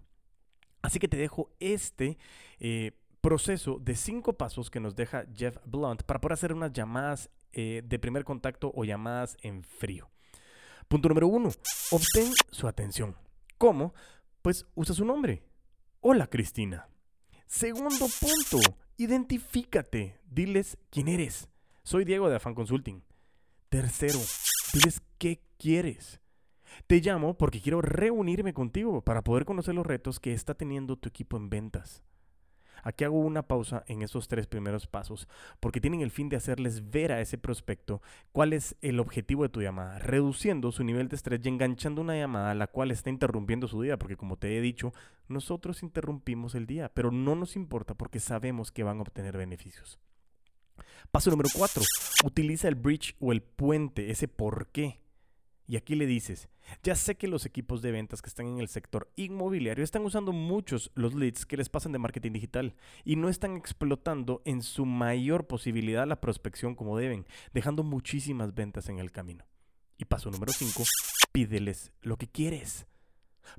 Así 0.81 0.99
que 0.99 1.07
te 1.07 1.17
dejo 1.17 1.51
este 1.59 2.17
eh, 2.59 2.93
proceso 3.21 3.79
de 3.79 3.95
cinco 3.95 4.33
pasos 4.33 4.69
que 4.69 4.79
nos 4.79 4.95
deja 4.95 5.25
Jeff 5.35 5.57
Blunt 5.65 6.03
para 6.03 6.19
poder 6.21 6.33
hacer 6.33 6.53
unas 6.53 6.73
llamadas 6.73 7.29
eh, 7.51 7.81
de 7.85 7.99
primer 7.99 8.23
contacto 8.23 8.71
o 8.75 8.83
llamadas 8.83 9.37
en 9.41 9.63
frío. 9.63 10.09
Punto 10.87 11.09
número 11.09 11.27
uno, 11.27 11.49
obtén 11.91 12.33
su 12.51 12.67
atención. 12.67 13.15
¿Cómo? 13.57 13.93
Pues 14.41 14.65
usa 14.75 14.95
su 14.95 15.05
nombre. 15.05 15.43
Hola 15.99 16.27
Cristina. 16.27 16.87
Segundo 17.45 18.07
punto, 18.19 18.59
identifícate. 18.97 20.19
Diles 20.25 20.77
quién 20.89 21.07
eres. 21.07 21.49
Soy 21.83 22.05
Diego 22.05 22.29
de 22.29 22.37
Afan 22.37 22.55
Consulting. 22.55 23.03
Tercero, 23.69 24.19
diles 24.73 25.01
qué 25.17 25.43
quieres. 25.57 26.21
Te 26.87 27.01
llamo 27.01 27.37
porque 27.37 27.61
quiero 27.61 27.81
reunirme 27.81 28.53
contigo 28.53 29.01
para 29.01 29.23
poder 29.23 29.45
conocer 29.45 29.75
los 29.75 29.85
retos 29.85 30.19
que 30.19 30.33
está 30.33 30.53
teniendo 30.53 30.95
tu 30.95 31.09
equipo 31.09 31.37
en 31.37 31.49
ventas. 31.49 32.03
Aquí 32.83 33.03
hago 33.03 33.19
una 33.19 33.43
pausa 33.43 33.83
en 33.87 34.01
esos 34.01 34.27
tres 34.27 34.47
primeros 34.47 34.87
pasos 34.87 35.27
porque 35.59 35.81
tienen 35.81 36.01
el 36.01 36.11
fin 36.11 36.29
de 36.29 36.37
hacerles 36.37 36.89
ver 36.89 37.11
a 37.11 37.21
ese 37.21 37.37
prospecto 37.37 38.01
cuál 38.31 38.53
es 38.53 38.75
el 38.81 38.99
objetivo 38.99 39.43
de 39.43 39.49
tu 39.49 39.61
llamada, 39.61 39.99
reduciendo 39.99 40.71
su 40.71 40.83
nivel 40.83 41.07
de 41.07 41.15
estrés 41.15 41.39
y 41.43 41.49
enganchando 41.49 42.01
una 42.01 42.17
llamada 42.17 42.51
a 42.51 42.55
la 42.55 42.67
cual 42.67 42.91
está 42.91 43.09
interrumpiendo 43.09 43.67
su 43.67 43.81
día, 43.81 43.97
porque 43.97 44.17
como 44.17 44.37
te 44.37 44.57
he 44.57 44.61
dicho, 44.61 44.93
nosotros 45.27 45.83
interrumpimos 45.83 46.55
el 46.55 46.65
día, 46.65 46.91
pero 46.93 47.11
no 47.11 47.35
nos 47.35 47.55
importa 47.55 47.93
porque 47.93 48.19
sabemos 48.19 48.71
que 48.71 48.83
van 48.83 48.99
a 48.99 49.01
obtener 49.01 49.37
beneficios. 49.37 49.99
Paso 51.11 51.29
número 51.29 51.49
cuatro, 51.53 51.83
utiliza 52.23 52.67
el 52.67 52.75
bridge 52.75 53.15
o 53.19 53.31
el 53.31 53.41
puente, 53.41 54.11
ese 54.11 54.27
por 54.27 54.67
qué. 54.67 54.99
Y 55.69 55.77
aquí 55.77 55.93
le 55.93 56.07
dices, 56.07 56.49
ya 56.81 56.95
sé 56.95 57.15
que 57.15 57.27
los 57.27 57.45
equipos 57.45 57.83
de 57.83 57.91
ventas 57.91 58.23
que 58.23 58.29
están 58.29 58.47
en 58.47 58.57
el 58.57 58.69
sector 58.69 59.07
inmobiliario 59.15 59.83
están 59.83 60.03
usando 60.03 60.31
muchos 60.31 60.89
los 60.95 61.13
leads 61.13 61.45
que 61.45 61.57
les 61.57 61.69
pasan 61.69 61.91
de 61.91 61.99
marketing 61.99 62.31
digital 62.31 62.73
y 63.05 63.17
no 63.17 63.29
están 63.29 63.55
explotando 63.55 64.41
en 64.45 64.63
su 64.63 64.87
mayor 64.87 65.45
posibilidad 65.45 66.07
la 66.07 66.21
prospección 66.21 66.73
como 66.73 66.97
deben, 66.97 67.27
dejando 67.53 67.83
muchísimas 67.83 68.55
ventas 68.55 68.89
en 68.89 68.97
el 68.97 69.11
camino. 69.11 69.45
Y 69.95 70.05
paso 70.05 70.31
número 70.31 70.51
5, 70.51 70.81
pídeles 71.31 71.91
lo 72.01 72.17
que 72.17 72.25
quieres. 72.25 72.87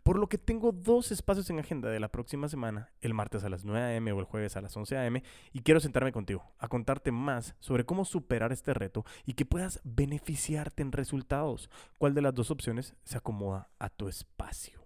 Por 0.03 0.19
lo 0.19 0.29
que 0.29 0.39
tengo 0.39 0.73
dos 0.73 1.13
espacios 1.13 1.51
en 1.51 1.59
agenda 1.59 1.89
de 1.89 2.01
la 2.01 2.13
próxima 2.13 2.49
semana, 2.49 2.91
el 3.01 3.15
martes 3.15 3.45
a 3.45 3.49
las 3.49 3.65
9 3.65 3.81
a.m. 3.81 4.13
o 4.13 4.21
el 4.21 4.25
jueves 4.25 4.57
a 4.57 4.61
las 4.61 4.77
11 4.77 4.97
a.m. 4.97 5.23
y 5.53 5.61
quiero 5.61 5.81
sentarme 5.81 6.13
contigo 6.13 6.45
a 6.59 6.69
contarte 6.69 7.13
más 7.13 7.55
sobre 7.61 7.85
cómo 7.85 8.05
superar 8.05 8.53
este 8.53 8.75
reto 8.75 9.05
y 9.27 9.35
que 9.35 9.47
puedas 9.47 9.81
beneficiarte 9.85 10.83
en 10.83 10.93
resultados. 10.93 11.71
¿Cuál 11.99 12.15
de 12.15 12.23
las 12.23 12.35
dos 12.35 12.51
opciones 12.51 12.95
se 13.05 13.19
acomoda 13.19 13.69
a 13.79 13.89
tu 13.89 14.09
espacio? 14.09 14.80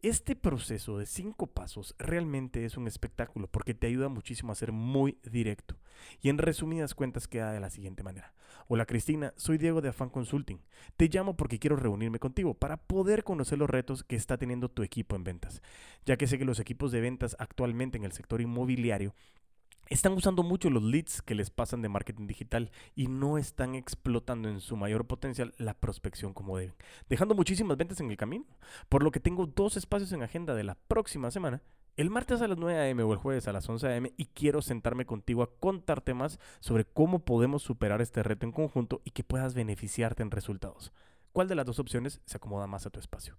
Este 0.00 0.36
proceso 0.36 0.96
de 0.96 1.06
cinco 1.06 1.48
pasos 1.48 1.96
realmente 1.98 2.64
es 2.64 2.76
un 2.76 2.86
espectáculo 2.86 3.48
porque 3.48 3.74
te 3.74 3.88
ayuda 3.88 4.08
muchísimo 4.08 4.52
a 4.52 4.54
ser 4.54 4.70
muy 4.70 5.18
directo. 5.28 5.74
Y 6.22 6.28
en 6.28 6.38
resumidas 6.38 6.94
cuentas 6.94 7.26
queda 7.26 7.50
de 7.50 7.58
la 7.58 7.68
siguiente 7.68 8.04
manera. 8.04 8.32
Hola 8.68 8.86
Cristina, 8.86 9.34
soy 9.36 9.58
Diego 9.58 9.80
de 9.80 9.88
Afan 9.88 10.08
Consulting. 10.08 10.60
Te 10.96 11.08
llamo 11.08 11.36
porque 11.36 11.58
quiero 11.58 11.74
reunirme 11.74 12.20
contigo 12.20 12.54
para 12.54 12.76
poder 12.76 13.24
conocer 13.24 13.58
los 13.58 13.68
retos 13.68 14.04
que 14.04 14.14
está 14.14 14.38
teniendo 14.38 14.68
tu 14.68 14.84
equipo 14.84 15.16
en 15.16 15.24
ventas, 15.24 15.62
ya 16.06 16.16
que 16.16 16.28
sé 16.28 16.38
que 16.38 16.44
los 16.44 16.60
equipos 16.60 16.92
de 16.92 17.00
ventas 17.00 17.34
actualmente 17.40 17.98
en 17.98 18.04
el 18.04 18.12
sector 18.12 18.40
inmobiliario 18.40 19.16
están 19.88 20.12
usando 20.12 20.42
mucho 20.42 20.70
los 20.70 20.82
leads 20.82 21.22
que 21.22 21.34
les 21.34 21.50
pasan 21.50 21.82
de 21.82 21.88
marketing 21.88 22.26
digital 22.26 22.70
y 22.94 23.06
no 23.08 23.38
están 23.38 23.74
explotando 23.74 24.48
en 24.48 24.60
su 24.60 24.76
mayor 24.76 25.06
potencial 25.06 25.54
la 25.58 25.74
prospección 25.74 26.34
como 26.34 26.58
deben, 26.58 26.74
dejando 27.08 27.34
muchísimas 27.34 27.76
ventas 27.76 28.00
en 28.00 28.10
el 28.10 28.16
camino. 28.16 28.44
Por 28.88 29.02
lo 29.02 29.10
que 29.10 29.20
tengo 29.20 29.46
dos 29.46 29.76
espacios 29.76 30.12
en 30.12 30.22
agenda 30.22 30.54
de 30.54 30.64
la 30.64 30.74
próxima 30.74 31.30
semana, 31.30 31.62
el 31.96 32.10
martes 32.10 32.42
a 32.42 32.48
las 32.48 32.58
9 32.58 32.78
a.m. 32.78 33.02
o 33.02 33.12
el 33.12 33.18
jueves 33.18 33.48
a 33.48 33.52
las 33.52 33.68
11 33.68 33.88
a.m. 33.88 34.12
y 34.16 34.26
quiero 34.26 34.62
sentarme 34.62 35.04
contigo 35.04 35.42
a 35.42 35.50
contarte 35.58 36.14
más 36.14 36.38
sobre 36.60 36.84
cómo 36.84 37.24
podemos 37.24 37.62
superar 37.62 38.00
este 38.00 38.22
reto 38.22 38.46
en 38.46 38.52
conjunto 38.52 39.00
y 39.04 39.10
que 39.10 39.24
puedas 39.24 39.54
beneficiarte 39.54 40.22
en 40.22 40.30
resultados. 40.30 40.92
¿Cuál 41.32 41.48
de 41.48 41.56
las 41.56 41.66
dos 41.66 41.78
opciones 41.80 42.20
se 42.24 42.36
acomoda 42.36 42.66
más 42.66 42.86
a 42.86 42.90
tu 42.90 43.00
espacio? 43.00 43.36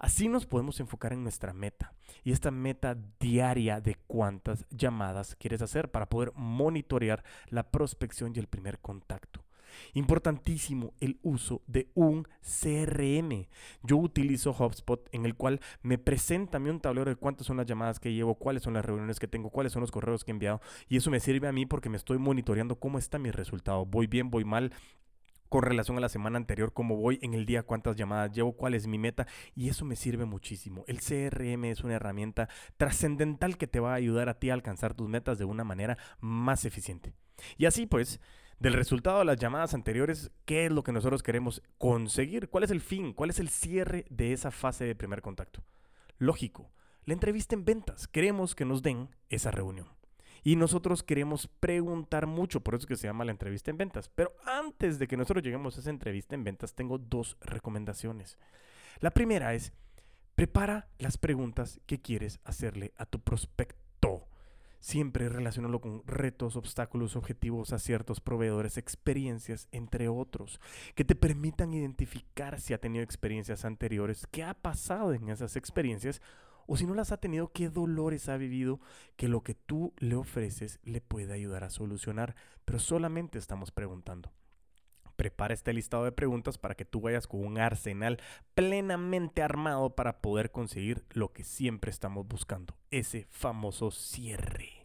Así 0.00 0.28
nos 0.28 0.46
podemos 0.46 0.80
enfocar 0.80 1.12
en 1.12 1.22
nuestra 1.22 1.52
meta 1.52 1.92
y 2.24 2.32
esta 2.32 2.50
meta 2.50 2.96
diaria 3.20 3.82
de 3.82 3.96
cuántas 4.06 4.64
llamadas 4.70 5.36
quieres 5.38 5.60
hacer 5.60 5.90
para 5.90 6.08
poder 6.08 6.32
monitorear 6.34 7.22
la 7.48 7.70
prospección 7.70 8.32
y 8.34 8.38
el 8.38 8.46
primer 8.46 8.78
contacto. 8.78 9.44
Importantísimo 9.92 10.94
el 11.00 11.18
uso 11.22 11.60
de 11.66 11.90
un 11.92 12.26
CRM. 12.40 13.46
Yo 13.82 13.98
utilizo 13.98 14.56
HubSpot 14.58 15.06
en 15.12 15.26
el 15.26 15.34
cual 15.34 15.60
me 15.82 15.98
presenta 15.98 16.56
a 16.56 16.60
mí 16.60 16.70
un 16.70 16.80
tablero 16.80 17.10
de 17.10 17.16
cuántas 17.16 17.46
son 17.46 17.58
las 17.58 17.66
llamadas 17.66 18.00
que 18.00 18.14
llevo, 18.14 18.36
cuáles 18.36 18.62
son 18.62 18.72
las 18.72 18.84
reuniones 18.86 19.20
que 19.20 19.28
tengo, 19.28 19.50
cuáles 19.50 19.74
son 19.74 19.82
los 19.82 19.90
correos 19.90 20.24
que 20.24 20.30
he 20.30 20.32
enviado 20.32 20.62
y 20.88 20.96
eso 20.96 21.10
me 21.10 21.20
sirve 21.20 21.46
a 21.46 21.52
mí 21.52 21.66
porque 21.66 21.90
me 21.90 21.98
estoy 21.98 22.16
monitoreando 22.16 22.76
cómo 22.76 22.98
está 22.98 23.18
mi 23.18 23.30
resultado. 23.30 23.84
Voy 23.84 24.06
bien, 24.06 24.30
voy 24.30 24.46
mal, 24.46 24.72
con 25.50 25.64
relación 25.64 25.98
a 25.98 26.00
la 26.00 26.08
semana 26.08 26.38
anterior, 26.38 26.72
cómo 26.72 26.96
voy 26.96 27.18
en 27.20 27.34
el 27.34 27.44
día, 27.44 27.64
cuántas 27.64 27.96
llamadas 27.96 28.32
llevo, 28.32 28.56
cuál 28.56 28.72
es 28.72 28.86
mi 28.86 28.98
meta 28.98 29.26
y 29.54 29.68
eso 29.68 29.84
me 29.84 29.96
sirve 29.96 30.24
muchísimo. 30.24 30.84
El 30.86 31.00
CRM 31.00 31.64
es 31.66 31.82
una 31.82 31.96
herramienta 31.96 32.48
trascendental 32.78 33.58
que 33.58 33.66
te 33.66 33.80
va 33.80 33.92
a 33.92 33.96
ayudar 33.96 34.28
a 34.28 34.38
ti 34.38 34.48
a 34.48 34.54
alcanzar 34.54 34.94
tus 34.94 35.08
metas 35.08 35.38
de 35.38 35.44
una 35.44 35.64
manera 35.64 35.98
más 36.20 36.64
eficiente. 36.64 37.12
Y 37.58 37.66
así 37.66 37.86
pues, 37.86 38.20
del 38.60 38.74
resultado 38.74 39.18
de 39.18 39.24
las 39.24 39.38
llamadas 39.38 39.74
anteriores, 39.74 40.30
¿qué 40.44 40.66
es 40.66 40.72
lo 40.72 40.84
que 40.84 40.92
nosotros 40.92 41.22
queremos 41.22 41.62
conseguir? 41.78 42.48
¿Cuál 42.48 42.64
es 42.64 42.70
el 42.70 42.80
fin? 42.80 43.12
¿Cuál 43.12 43.30
es 43.30 43.40
el 43.40 43.48
cierre 43.48 44.06
de 44.08 44.32
esa 44.32 44.52
fase 44.52 44.84
de 44.84 44.94
primer 44.94 45.20
contacto? 45.20 45.64
Lógico, 46.18 46.70
la 47.04 47.14
entrevista 47.14 47.56
en 47.56 47.64
ventas. 47.64 48.06
Queremos 48.06 48.54
que 48.54 48.64
nos 48.64 48.82
den 48.82 49.08
esa 49.30 49.50
reunión. 49.50 49.88
Y 50.42 50.56
nosotros 50.56 51.02
queremos 51.02 51.46
preguntar 51.46 52.26
mucho, 52.26 52.60
por 52.60 52.74
eso 52.74 52.82
es 52.82 52.86
que 52.86 52.96
se 52.96 53.06
llama 53.06 53.24
la 53.24 53.32
entrevista 53.32 53.70
en 53.70 53.76
ventas. 53.76 54.08
Pero 54.08 54.32
antes 54.46 54.98
de 54.98 55.06
que 55.06 55.16
nosotros 55.16 55.42
lleguemos 55.42 55.76
a 55.76 55.80
esa 55.80 55.90
entrevista 55.90 56.34
en 56.34 56.44
ventas, 56.44 56.74
tengo 56.74 56.98
dos 56.98 57.36
recomendaciones. 57.40 58.38
La 59.00 59.10
primera 59.10 59.54
es, 59.54 59.72
prepara 60.34 60.88
las 60.98 61.18
preguntas 61.18 61.80
que 61.86 62.00
quieres 62.00 62.40
hacerle 62.44 62.92
a 62.96 63.06
tu 63.06 63.20
prospecto. 63.20 64.26
Siempre 64.78 65.28
relacionalo 65.28 65.82
con 65.82 66.02
retos, 66.06 66.56
obstáculos, 66.56 67.14
objetivos, 67.14 67.74
aciertos, 67.74 68.22
proveedores, 68.22 68.78
experiencias, 68.78 69.68
entre 69.72 70.08
otros, 70.08 70.58
que 70.94 71.04
te 71.04 71.14
permitan 71.14 71.74
identificar 71.74 72.58
si 72.58 72.72
ha 72.72 72.80
tenido 72.80 73.04
experiencias 73.04 73.66
anteriores, 73.66 74.26
qué 74.30 74.42
ha 74.42 74.54
pasado 74.54 75.12
en 75.12 75.28
esas 75.28 75.56
experiencias 75.56 76.22
o 76.72 76.76
si 76.76 76.86
no 76.86 76.94
las 76.94 77.10
ha 77.10 77.16
tenido, 77.16 77.50
qué 77.50 77.68
dolores 77.68 78.28
ha 78.28 78.36
vivido 78.36 78.78
que 79.16 79.26
lo 79.26 79.42
que 79.42 79.54
tú 79.54 79.92
le 79.98 80.14
ofreces 80.14 80.78
le 80.84 81.00
puede 81.00 81.32
ayudar 81.32 81.64
a 81.64 81.68
solucionar. 81.68 82.36
Pero 82.64 82.78
solamente 82.78 83.40
estamos 83.40 83.72
preguntando. 83.72 84.30
Prepara 85.16 85.52
este 85.52 85.72
listado 85.72 86.04
de 86.04 86.12
preguntas 86.12 86.58
para 86.58 86.76
que 86.76 86.84
tú 86.84 87.00
vayas 87.00 87.26
con 87.26 87.44
un 87.44 87.58
arsenal 87.58 88.20
plenamente 88.54 89.42
armado 89.42 89.96
para 89.96 90.20
poder 90.20 90.52
conseguir 90.52 91.04
lo 91.10 91.32
que 91.32 91.42
siempre 91.42 91.90
estamos 91.90 92.28
buscando, 92.28 92.76
ese 92.92 93.26
famoso 93.30 93.90
cierre. 93.90 94.79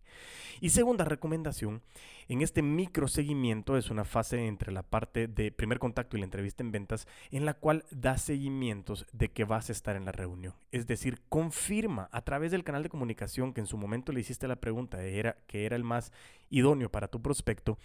Y 0.61 0.69
segunda 0.69 1.05
recomendación, 1.05 1.81
en 2.27 2.41
este 2.41 2.61
micro 2.61 3.07
seguimiento 3.07 3.77
es 3.77 3.89
una 3.89 4.05
fase 4.05 4.47
entre 4.47 4.71
la 4.71 4.83
parte 4.83 5.27
de 5.27 5.51
primer 5.51 5.79
contacto 5.79 6.15
y 6.15 6.19
la 6.19 6.25
entrevista 6.25 6.63
en 6.63 6.71
ventas 6.71 7.07
en 7.31 7.45
la 7.45 7.53
cual 7.53 7.85
da 7.91 8.17
seguimientos 8.17 9.05
de 9.11 9.29
que 9.29 9.43
vas 9.43 9.69
a 9.69 9.73
estar 9.73 9.95
en 9.95 10.05
la 10.05 10.11
reunión. 10.11 10.53
Es 10.71 10.87
decir, 10.87 11.21
confirma 11.29 12.09
a 12.11 12.21
través 12.21 12.51
del 12.51 12.63
canal 12.63 12.83
de 12.83 12.89
comunicación 12.89 13.53
que 13.53 13.61
en 13.61 13.67
su 13.67 13.77
momento 13.77 14.11
le 14.11 14.21
hiciste 14.21 14.47
la 14.47 14.55
pregunta 14.55 15.03
era 15.03 15.37
que 15.47 15.65
era 15.65 15.75
el 15.75 15.83
más 15.83 16.11
idóneo 16.49 16.89
para 16.89 17.07
tu 17.07 17.21
prospecto 17.21 17.77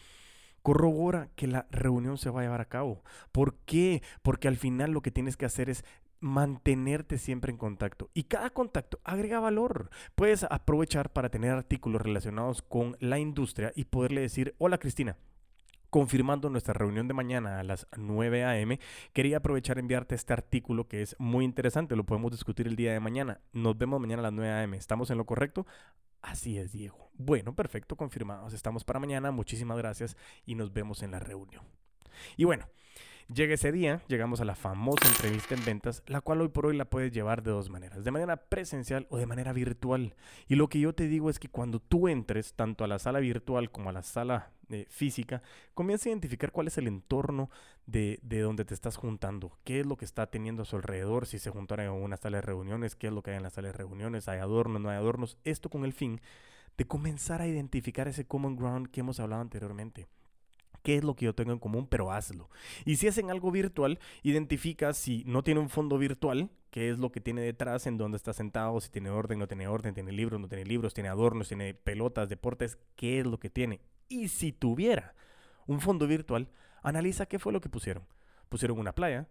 corrobora 0.63 1.31
que 1.37 1.47
la 1.47 1.67
reunión 1.71 2.19
se 2.19 2.31
va 2.31 2.41
a 2.41 2.45
llevar 2.45 2.61
a 2.61 2.69
cabo. 2.69 3.03
¿Por 3.33 3.55
qué? 3.65 4.03
Porque 4.23 4.49
al 4.49 4.57
final 4.57 4.91
lo 4.91 5.01
que 5.01 5.11
tienes 5.11 5.37
que 5.37 5.47
hacer 5.47 5.71
es 5.71 5.85
mantenerte 6.21 7.19
siempre 7.19 7.51
en 7.51 7.59
contacto. 7.59 8.11
Y 8.15 8.25
cada 8.25 8.51
contacto 8.51 9.01
agrega 9.05 9.41
valor. 9.41 9.91
Puedes 10.15 10.45
aprovechar 10.45 11.13
para 11.13 11.31
tener 11.31 11.51
artículos 11.53 12.03
relacionados 12.03 12.63
con 12.63 12.97
la 13.01 13.19
industria 13.19 13.73
y 13.75 13.85
poderle 13.85 14.21
decir, 14.21 14.55
hola 14.59 14.79
Cristina. 14.79 15.17
Confirmando 15.89 16.51
nuestra 16.51 16.73
reunión 16.73 17.09
de 17.09 17.15
mañana 17.15 17.59
a 17.59 17.65
las 17.65 17.89
9 17.97 18.45
a.m., 18.45 18.79
quería 19.13 19.39
aprovechar 19.39 19.77
enviarte 19.77 20.15
este 20.15 20.33
artículo 20.33 20.87
que 20.87 21.03
es 21.03 21.17
muy 21.19 21.45
interesante, 21.45 21.97
lo 21.97 22.07
podemos 22.07 22.31
discutir 22.31 22.69
el 22.69 22.77
día 22.77 22.93
de 22.93 23.01
mañana. 23.01 23.41
Nos 23.53 23.77
vemos 23.77 24.01
mañana 24.01 24.21
a 24.21 24.23
las 24.25 24.33
9 24.33 24.53
a.m. 24.53 24.77
¿Estamos 24.77 25.11
en 25.11 25.19
lo 25.19 25.27
correcto? 25.27 25.67
Así 26.23 26.59
es, 26.59 26.71
Diego. 26.71 27.11
Bueno, 27.15 27.57
perfecto, 27.57 27.97
confirmados. 27.97 28.53
Estamos 28.53 28.85
para 28.85 29.01
mañana. 29.01 29.33
Muchísimas 29.33 29.79
gracias 29.79 30.17
y 30.47 30.55
nos 30.55 30.73
vemos 30.73 31.03
en 31.03 31.11
la 31.11 31.19
reunión. 31.19 31.65
Y 32.37 32.45
bueno, 32.45 32.69
Llega 33.33 33.55
ese 33.55 33.71
día, 33.71 34.03
llegamos 34.09 34.41
a 34.41 34.45
la 34.45 34.57
famosa 34.57 35.07
entrevista 35.07 35.55
en 35.55 35.65
ventas, 35.65 36.03
la 36.09 36.21
cual 36.21 36.41
hoy 36.41 36.49
por 36.49 36.67
hoy 36.67 36.77
la 36.77 36.87
puedes 36.91 37.13
llevar 37.13 37.45
de 37.45 37.53
dos 37.53 37.71
maneras, 37.71 38.03
de 38.03 38.11
manera 38.11 38.37
presencial 38.37 39.07
o 39.09 39.19
de 39.19 39.27
manera 39.27 39.53
virtual. 39.53 40.17
Y 40.49 40.57
lo 40.57 40.69
que 40.69 40.81
yo 40.81 40.97
te 40.97 41.07
digo 41.07 41.31
es 41.31 41.39
que 41.39 41.49
cuando 41.49 41.79
tú 41.79 42.09
entres 42.09 42.55
tanto 42.55 42.83
a 42.83 42.89
la 42.89 42.99
sala 42.99 43.21
virtual 43.21 43.71
como 43.71 43.89
a 43.89 43.93
la 43.93 44.03
sala 44.03 44.51
eh, 44.69 44.87
física, 44.89 45.43
comienza 45.75 46.09
a 46.09 46.11
identificar 46.11 46.51
cuál 46.51 46.67
es 46.67 46.79
el 46.79 46.89
entorno 46.89 47.51
de, 47.87 48.19
de, 48.25 48.41
donde 48.41 48.65
te 48.65 48.75
estás 48.75 48.97
juntando, 48.97 49.57
qué 49.63 49.79
es 49.79 49.87
lo 49.87 49.97
que 49.97 50.07
está 50.07 50.27
teniendo 50.27 50.63
a 50.63 50.67
su 50.67 50.75
alrededor, 50.75 51.25
si 51.27 51.39
se 51.39 51.51
juntaron 51.51 51.87
en 51.87 51.93
una 51.93 52.17
sala 52.17 52.39
de 52.39 52.43
reuniones, 52.43 52.97
qué 52.97 53.07
es 53.07 53.13
lo 53.13 53.23
que 53.23 53.31
hay 53.31 53.37
en 53.37 53.45
la 53.45 53.51
sala 53.51 53.69
de 53.69 53.75
reuniones, 53.75 54.27
hay 54.27 54.41
adornos, 54.41 54.83
no 54.83 54.91
hay 54.91 54.97
adornos, 54.97 55.39
esto 55.45 55.71
con 55.71 55.85
el 55.85 55.93
fin 55.93 56.21
de 56.77 56.85
comenzar 56.85 57.43
a 57.43 57.47
identificar 57.47 58.09
ese 58.09 58.27
common 58.27 58.57
ground 58.57 58.89
que 58.89 59.01
hemos 59.01 59.21
hablado 59.21 59.43
anteriormente 59.43 60.09
qué 60.83 60.97
es 60.97 61.05
lo 61.05 61.15
que 61.15 61.27
yo 61.27 61.35
tengo 61.35 61.53
en 61.53 61.59
común, 61.59 61.87
pero 61.87 62.13
hazlo. 62.13 62.51
Y 62.85 62.97
si 62.97 63.09
hacen 63.09 63.31
algo 63.31 63.51
virtual, 63.51 63.99
identifica 64.23 64.93
si 64.93 65.25
no 65.27 65.43
tiene 65.43 65.61
un 65.61 65.69
fondo 65.69 65.99
virtual, 65.99 66.51
qué 66.71 66.91
es 66.91 66.99
lo 66.99 67.11
que 67.13 67.21
tiene 67.21 67.43
detrás, 67.43 67.87
en 67.87 67.99
dónde 67.99 68.17
está 68.17 68.33
sentado, 68.33 68.81
si 68.81 68.91
tiene 68.91 69.11
orden, 69.11 69.39
no 69.39 69.49
tiene 69.49 69.69
orden, 69.69 69.95
tiene 69.95 70.13
libros, 70.13 70.41
no 70.41 70.49
tiene 70.49 70.65
libros, 70.65 70.95
tiene 70.95 71.09
adornos, 71.09 71.49
tiene 71.49 71.75
pelotas, 71.75 72.29
deportes, 72.29 72.79
qué 72.97 73.21
es 73.21 73.27
lo 73.27 73.39
que 73.39 73.51
tiene. 73.51 73.81
Y 74.09 74.29
si 74.29 74.53
tuviera 74.53 75.15
un 75.67 75.81
fondo 75.81 76.07
virtual, 76.07 76.49
analiza 76.83 77.27
qué 77.27 77.39
fue 77.39 77.53
lo 77.53 77.61
que 77.61 77.69
pusieron. 77.69 78.05
Pusieron 78.49 78.79
una 78.79 78.95
playa, 78.95 79.29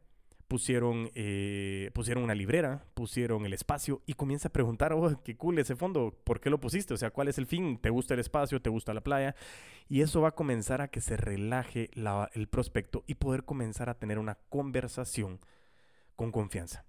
pusieron, 0.50 1.12
eh, 1.14 1.92
pusieron 1.94 2.24
una 2.24 2.34
librera, 2.34 2.84
pusieron 2.96 3.46
el 3.46 3.54
espacio 3.54 4.02
y 4.08 4.16
comienza 4.16 4.50
a 4.50 4.52
preguntar, 4.52 4.92
oh, 4.94 5.22
qué 5.24 5.38
cool 5.38 5.60
ese 5.60 5.76
fondo, 5.76 6.18
¿por 6.24 6.42
qué 6.42 6.50
lo 6.50 6.60
pusiste? 6.60 6.94
O 6.94 6.98
sea, 6.98 7.12
¿cuál 7.12 7.28
es 7.28 7.38
el 7.38 7.46
fin? 7.46 7.78
¿Te 7.78 7.92
gusta 7.92 8.16
el 8.16 8.20
espacio? 8.20 8.60
¿Te 8.60 8.70
gusta 8.70 8.94
la 8.96 9.02
playa? 9.02 9.36
Y 9.88 10.02
eso 10.02 10.22
va 10.22 10.30
a 10.30 10.36
comenzar 10.36 10.82
a 10.82 10.88
que 10.90 11.02
se 11.02 11.18
relaje 11.18 11.92
el 12.34 12.48
prospecto 12.48 13.04
y 13.06 13.16
poder 13.16 13.46
comenzar 13.46 13.90
a 13.90 14.00
tener 14.00 14.18
una 14.18 14.40
conversación 14.50 15.40
con 16.16 16.32
confianza. 16.32 16.89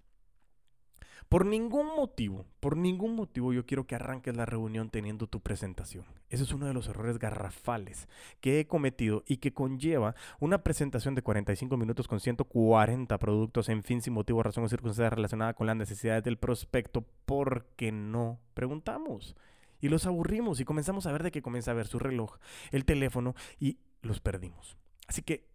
Por 1.31 1.47
ningún 1.47 1.87
motivo, 1.95 2.45
por 2.59 2.77
ningún 2.77 3.15
motivo 3.15 3.53
yo 3.53 3.65
quiero 3.65 3.87
que 3.87 3.95
arranques 3.95 4.37
la 4.37 4.47
reunión 4.47 4.91
teniendo 4.91 5.29
tu 5.29 5.39
presentación. 5.39 6.05
Ese 6.29 6.43
es 6.43 6.51
uno 6.51 6.67
de 6.67 6.75
los 6.75 6.89
errores 6.89 7.21
garrafales 7.21 8.09
que 8.41 8.59
he 8.59 8.67
cometido 8.67 9.23
y 9.29 9.37
que 9.37 9.55
conlleva 9.55 10.17
una 10.41 10.65
presentación 10.65 11.15
de 11.15 11.23
45 11.23 11.77
minutos 11.77 12.09
con 12.09 12.19
140 12.19 13.17
productos 13.19 13.69
en 13.69 13.85
fin, 13.85 14.03
sin 14.03 14.13
motivo, 14.13 14.43
razón 14.43 14.65
o 14.65 14.69
circunstancia 14.69 15.09
relacionada 15.09 15.55
con 15.55 15.69
las 15.69 15.77
necesidades 15.77 16.25
del 16.25 16.37
prospecto 16.37 17.07
porque 17.27 17.93
no 17.93 18.41
preguntamos. 18.55 19.37
Y 19.81 19.89
los 19.89 20.07
aburrimos 20.07 20.59
y 20.59 20.65
comenzamos 20.65 21.07
a 21.07 21.13
ver 21.13 21.23
de 21.23 21.31
que 21.31 21.43
comienza 21.43 21.71
a 21.71 21.75
ver 21.75 21.87
su 21.87 22.01
reloj, 22.01 22.39
el 22.73 22.85
teléfono 22.85 23.37
y 23.61 23.79
los 24.03 24.19
perdimos. 24.19 24.77
Así 25.07 25.23
que, 25.23 25.47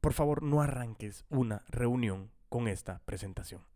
por 0.00 0.12
favor, 0.12 0.44
no 0.44 0.62
arranques 0.62 1.24
una 1.28 1.64
reunión 1.66 2.30
con 2.48 2.68
esta 2.68 3.00
presentación. 3.04 3.73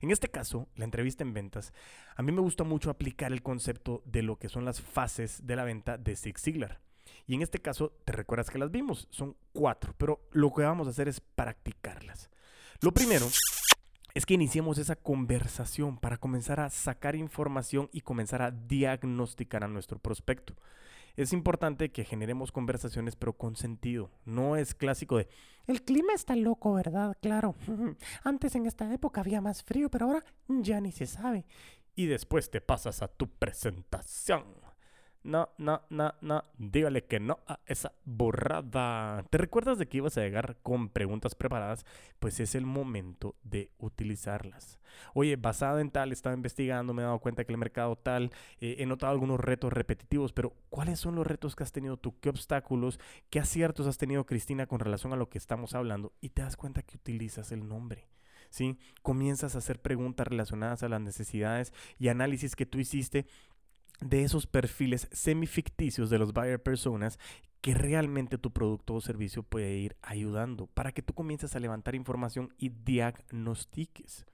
En 0.00 0.10
este 0.10 0.28
caso, 0.28 0.68
la 0.76 0.84
entrevista 0.84 1.22
en 1.22 1.34
ventas, 1.34 1.72
a 2.16 2.22
mí 2.22 2.32
me 2.32 2.40
gusta 2.40 2.64
mucho 2.64 2.90
aplicar 2.90 3.32
el 3.32 3.42
concepto 3.42 4.02
de 4.06 4.22
lo 4.22 4.36
que 4.36 4.48
son 4.48 4.64
las 4.64 4.80
fases 4.80 5.46
de 5.46 5.56
la 5.56 5.64
venta 5.64 5.98
de 5.98 6.16
Zig 6.16 6.38
Ziglar. 6.38 6.80
Y 7.26 7.34
en 7.34 7.42
este 7.42 7.60
caso, 7.60 7.92
te 8.04 8.12
recuerdas 8.12 8.50
que 8.50 8.58
las 8.58 8.70
vimos, 8.70 9.08
son 9.10 9.36
cuatro, 9.52 9.94
pero 9.98 10.20
lo 10.32 10.52
que 10.52 10.62
vamos 10.62 10.86
a 10.86 10.90
hacer 10.90 11.08
es 11.08 11.20
practicarlas. 11.20 12.30
Lo 12.80 12.92
primero 12.92 13.26
es 14.14 14.26
que 14.26 14.34
iniciemos 14.34 14.78
esa 14.78 14.96
conversación 14.96 15.98
para 15.98 16.16
comenzar 16.16 16.60
a 16.60 16.70
sacar 16.70 17.14
información 17.14 17.88
y 17.92 18.00
comenzar 18.00 18.42
a 18.42 18.50
diagnosticar 18.50 19.64
a 19.64 19.68
nuestro 19.68 19.98
prospecto 19.98 20.54
es 21.16 21.32
importante 21.32 21.90
que 21.90 22.04
generemos 22.04 22.52
conversaciones 22.52 23.16
pero 23.16 23.34
con 23.34 23.56
sentido. 23.56 24.10
No 24.24 24.56
es 24.56 24.74
clásico 24.74 25.18
de, 25.18 25.28
el 25.66 25.82
clima 25.82 26.14
está 26.14 26.34
loco, 26.36 26.74
¿verdad? 26.74 27.16
Claro. 27.20 27.54
Antes 28.24 28.54
en 28.54 28.66
esta 28.66 28.92
época 28.92 29.20
había 29.20 29.40
más 29.40 29.62
frío, 29.62 29.88
pero 29.90 30.06
ahora 30.06 30.24
ya 30.48 30.80
ni 30.80 30.90
se 30.92 31.06
sabe. 31.06 31.46
Y 31.94 32.06
después 32.06 32.50
te 32.50 32.60
pasas 32.60 33.02
a 33.02 33.08
tu 33.08 33.28
presentación. 33.28 34.44
No, 35.22 35.50
no, 35.58 35.82
no, 35.90 36.14
no. 36.22 36.44
Dígale 36.56 37.04
que 37.04 37.20
no 37.20 37.40
a 37.46 37.60
esa 37.66 37.92
burrada. 38.06 39.22
¿Te 39.28 39.36
recuerdas 39.36 39.78
de 39.78 39.86
que 39.86 39.98
ibas 39.98 40.16
a 40.16 40.22
llegar 40.22 40.56
con 40.62 40.88
preguntas 40.88 41.34
preparadas? 41.34 41.84
Pues 42.18 42.40
es 42.40 42.54
el 42.54 42.64
momento 42.64 43.36
de 43.42 43.70
utilizarlas. 43.78 44.78
Oye, 45.12 45.36
basado 45.36 45.78
en 45.78 45.90
tal, 45.90 46.12
estaba 46.12 46.34
investigando, 46.34 46.94
me 46.94 47.02
he 47.02 47.04
dado 47.04 47.18
cuenta 47.18 47.44
que 47.44 47.52
el 47.52 47.58
mercado 47.58 47.96
tal, 47.96 48.32
eh, 48.60 48.76
he 48.78 48.86
notado 48.86 49.12
algunos 49.12 49.38
retos 49.38 49.72
repetitivos, 49.72 50.32
pero 50.32 50.54
¿cuáles 50.70 50.98
son 50.98 51.14
los 51.16 51.26
retos 51.26 51.54
que 51.54 51.64
has 51.64 51.72
tenido 51.72 51.98
tú? 51.98 52.18
¿Qué 52.20 52.30
obstáculos, 52.30 52.98
qué 53.28 53.40
aciertos 53.40 53.86
has 53.86 53.98
tenido, 53.98 54.24
Cristina, 54.24 54.66
con 54.66 54.80
relación 54.80 55.12
a 55.12 55.16
lo 55.16 55.28
que 55.28 55.38
estamos 55.38 55.74
hablando? 55.74 56.12
Y 56.22 56.30
te 56.30 56.42
das 56.42 56.56
cuenta 56.56 56.82
que 56.82 56.96
utilizas 56.96 57.52
el 57.52 57.68
nombre. 57.68 58.08
¿Sí? 58.48 58.78
Comienzas 59.02 59.54
a 59.54 59.58
hacer 59.58 59.80
preguntas 59.80 60.26
relacionadas 60.26 60.82
a 60.82 60.88
las 60.88 61.00
necesidades 61.00 61.72
y 62.00 62.08
análisis 62.08 62.56
que 62.56 62.66
tú 62.66 62.80
hiciste 62.80 63.26
de 64.00 64.24
esos 64.24 64.46
perfiles 64.46 65.08
semificticios 65.12 66.10
de 66.10 66.18
los 66.18 66.32
buyer 66.32 66.62
personas 66.62 67.18
que 67.60 67.74
realmente 67.74 68.38
tu 68.38 68.50
producto 68.50 68.94
o 68.94 69.00
servicio 69.00 69.42
puede 69.42 69.76
ir 69.76 69.96
ayudando 70.02 70.66
para 70.68 70.92
que 70.92 71.02
tú 71.02 71.12
comiences 71.12 71.54
a 71.54 71.60
levantar 71.60 71.94
información 71.94 72.54
y 72.58 72.70
diagnostiques. 72.70 74.24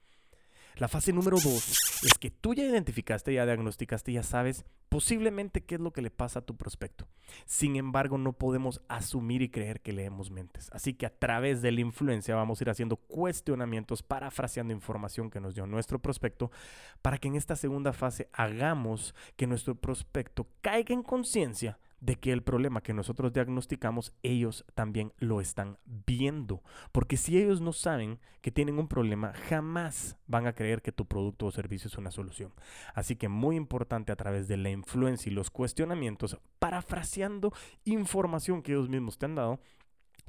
La 0.77 0.87
fase 0.87 1.11
número 1.11 1.37
dos 1.39 2.03
es 2.03 2.13
que 2.19 2.29
tú 2.29 2.53
ya 2.53 2.63
identificaste, 2.63 3.33
ya 3.33 3.45
diagnosticaste, 3.45 4.13
ya 4.13 4.23
sabes 4.23 4.63
posiblemente 4.97 5.61
qué 5.61 5.75
es 5.75 5.81
lo 5.81 5.93
que 5.93 6.01
le 6.01 6.09
pasa 6.09 6.39
a 6.39 6.41
tu 6.41 6.57
prospecto. 6.57 7.07
Sin 7.45 7.75
embargo, 7.75 8.17
no 8.17 8.33
podemos 8.33 8.81
asumir 8.87 9.43
y 9.43 9.49
creer 9.49 9.79
que 9.79 9.93
leemos 9.93 10.31
mentes. 10.31 10.71
Así 10.73 10.95
que 10.95 11.05
a 11.05 11.15
través 11.15 11.61
de 11.61 11.71
la 11.71 11.81
influencia 11.81 12.33
vamos 12.33 12.59
a 12.59 12.63
ir 12.63 12.71
haciendo 12.71 12.95
cuestionamientos, 12.95 14.01
parafraseando 14.01 14.73
información 14.73 15.29
que 15.29 15.39
nos 15.39 15.53
dio 15.53 15.67
nuestro 15.67 15.99
prospecto, 15.99 16.49
para 17.03 17.19
que 17.19 17.27
en 17.27 17.35
esta 17.35 17.55
segunda 17.55 17.93
fase 17.93 18.27
hagamos 18.33 19.13
que 19.35 19.45
nuestro 19.45 19.75
prospecto 19.75 20.47
caiga 20.61 20.95
en 20.95 21.03
conciencia 21.03 21.77
de 21.99 22.15
que 22.15 22.31
el 22.31 22.43
problema 22.43 22.81
que 22.81 22.93
nosotros 22.93 23.33
diagnosticamos, 23.33 24.13
ellos 24.21 24.65
también 24.75 25.13
lo 25.17 25.41
están 25.41 25.77
viendo. 25.85 26.61
Porque 26.91 27.17
si 27.17 27.37
ellos 27.37 27.59
no 27.59 27.73
saben 27.73 28.19
que 28.41 28.51
tienen 28.51 28.77
un 28.77 28.87
problema, 28.87 29.33
jamás 29.49 30.17
van 30.27 30.45
a 30.45 30.53
creer 30.53 30.81
que 30.81 30.91
tu 30.91 31.05
producto 31.05 31.47
o 31.47 31.51
servicio 31.51 31.87
es 31.87 31.97
una 31.97 32.11
solución. 32.11 32.53
Así 32.93 33.15
que 33.15 33.29
muy 33.29 33.55
importante 33.55 34.11
a 34.11 34.15
través 34.15 34.47
de 34.47 34.57
la 34.57 34.69
influencia 34.69 35.31
y 35.31 35.35
los 35.35 35.49
cuestionamientos, 35.49 36.37
parafraseando 36.59 37.51
información 37.83 38.61
que 38.61 38.73
ellos 38.73 38.89
mismos 38.89 39.17
te 39.17 39.25
han 39.25 39.35
dado, 39.35 39.59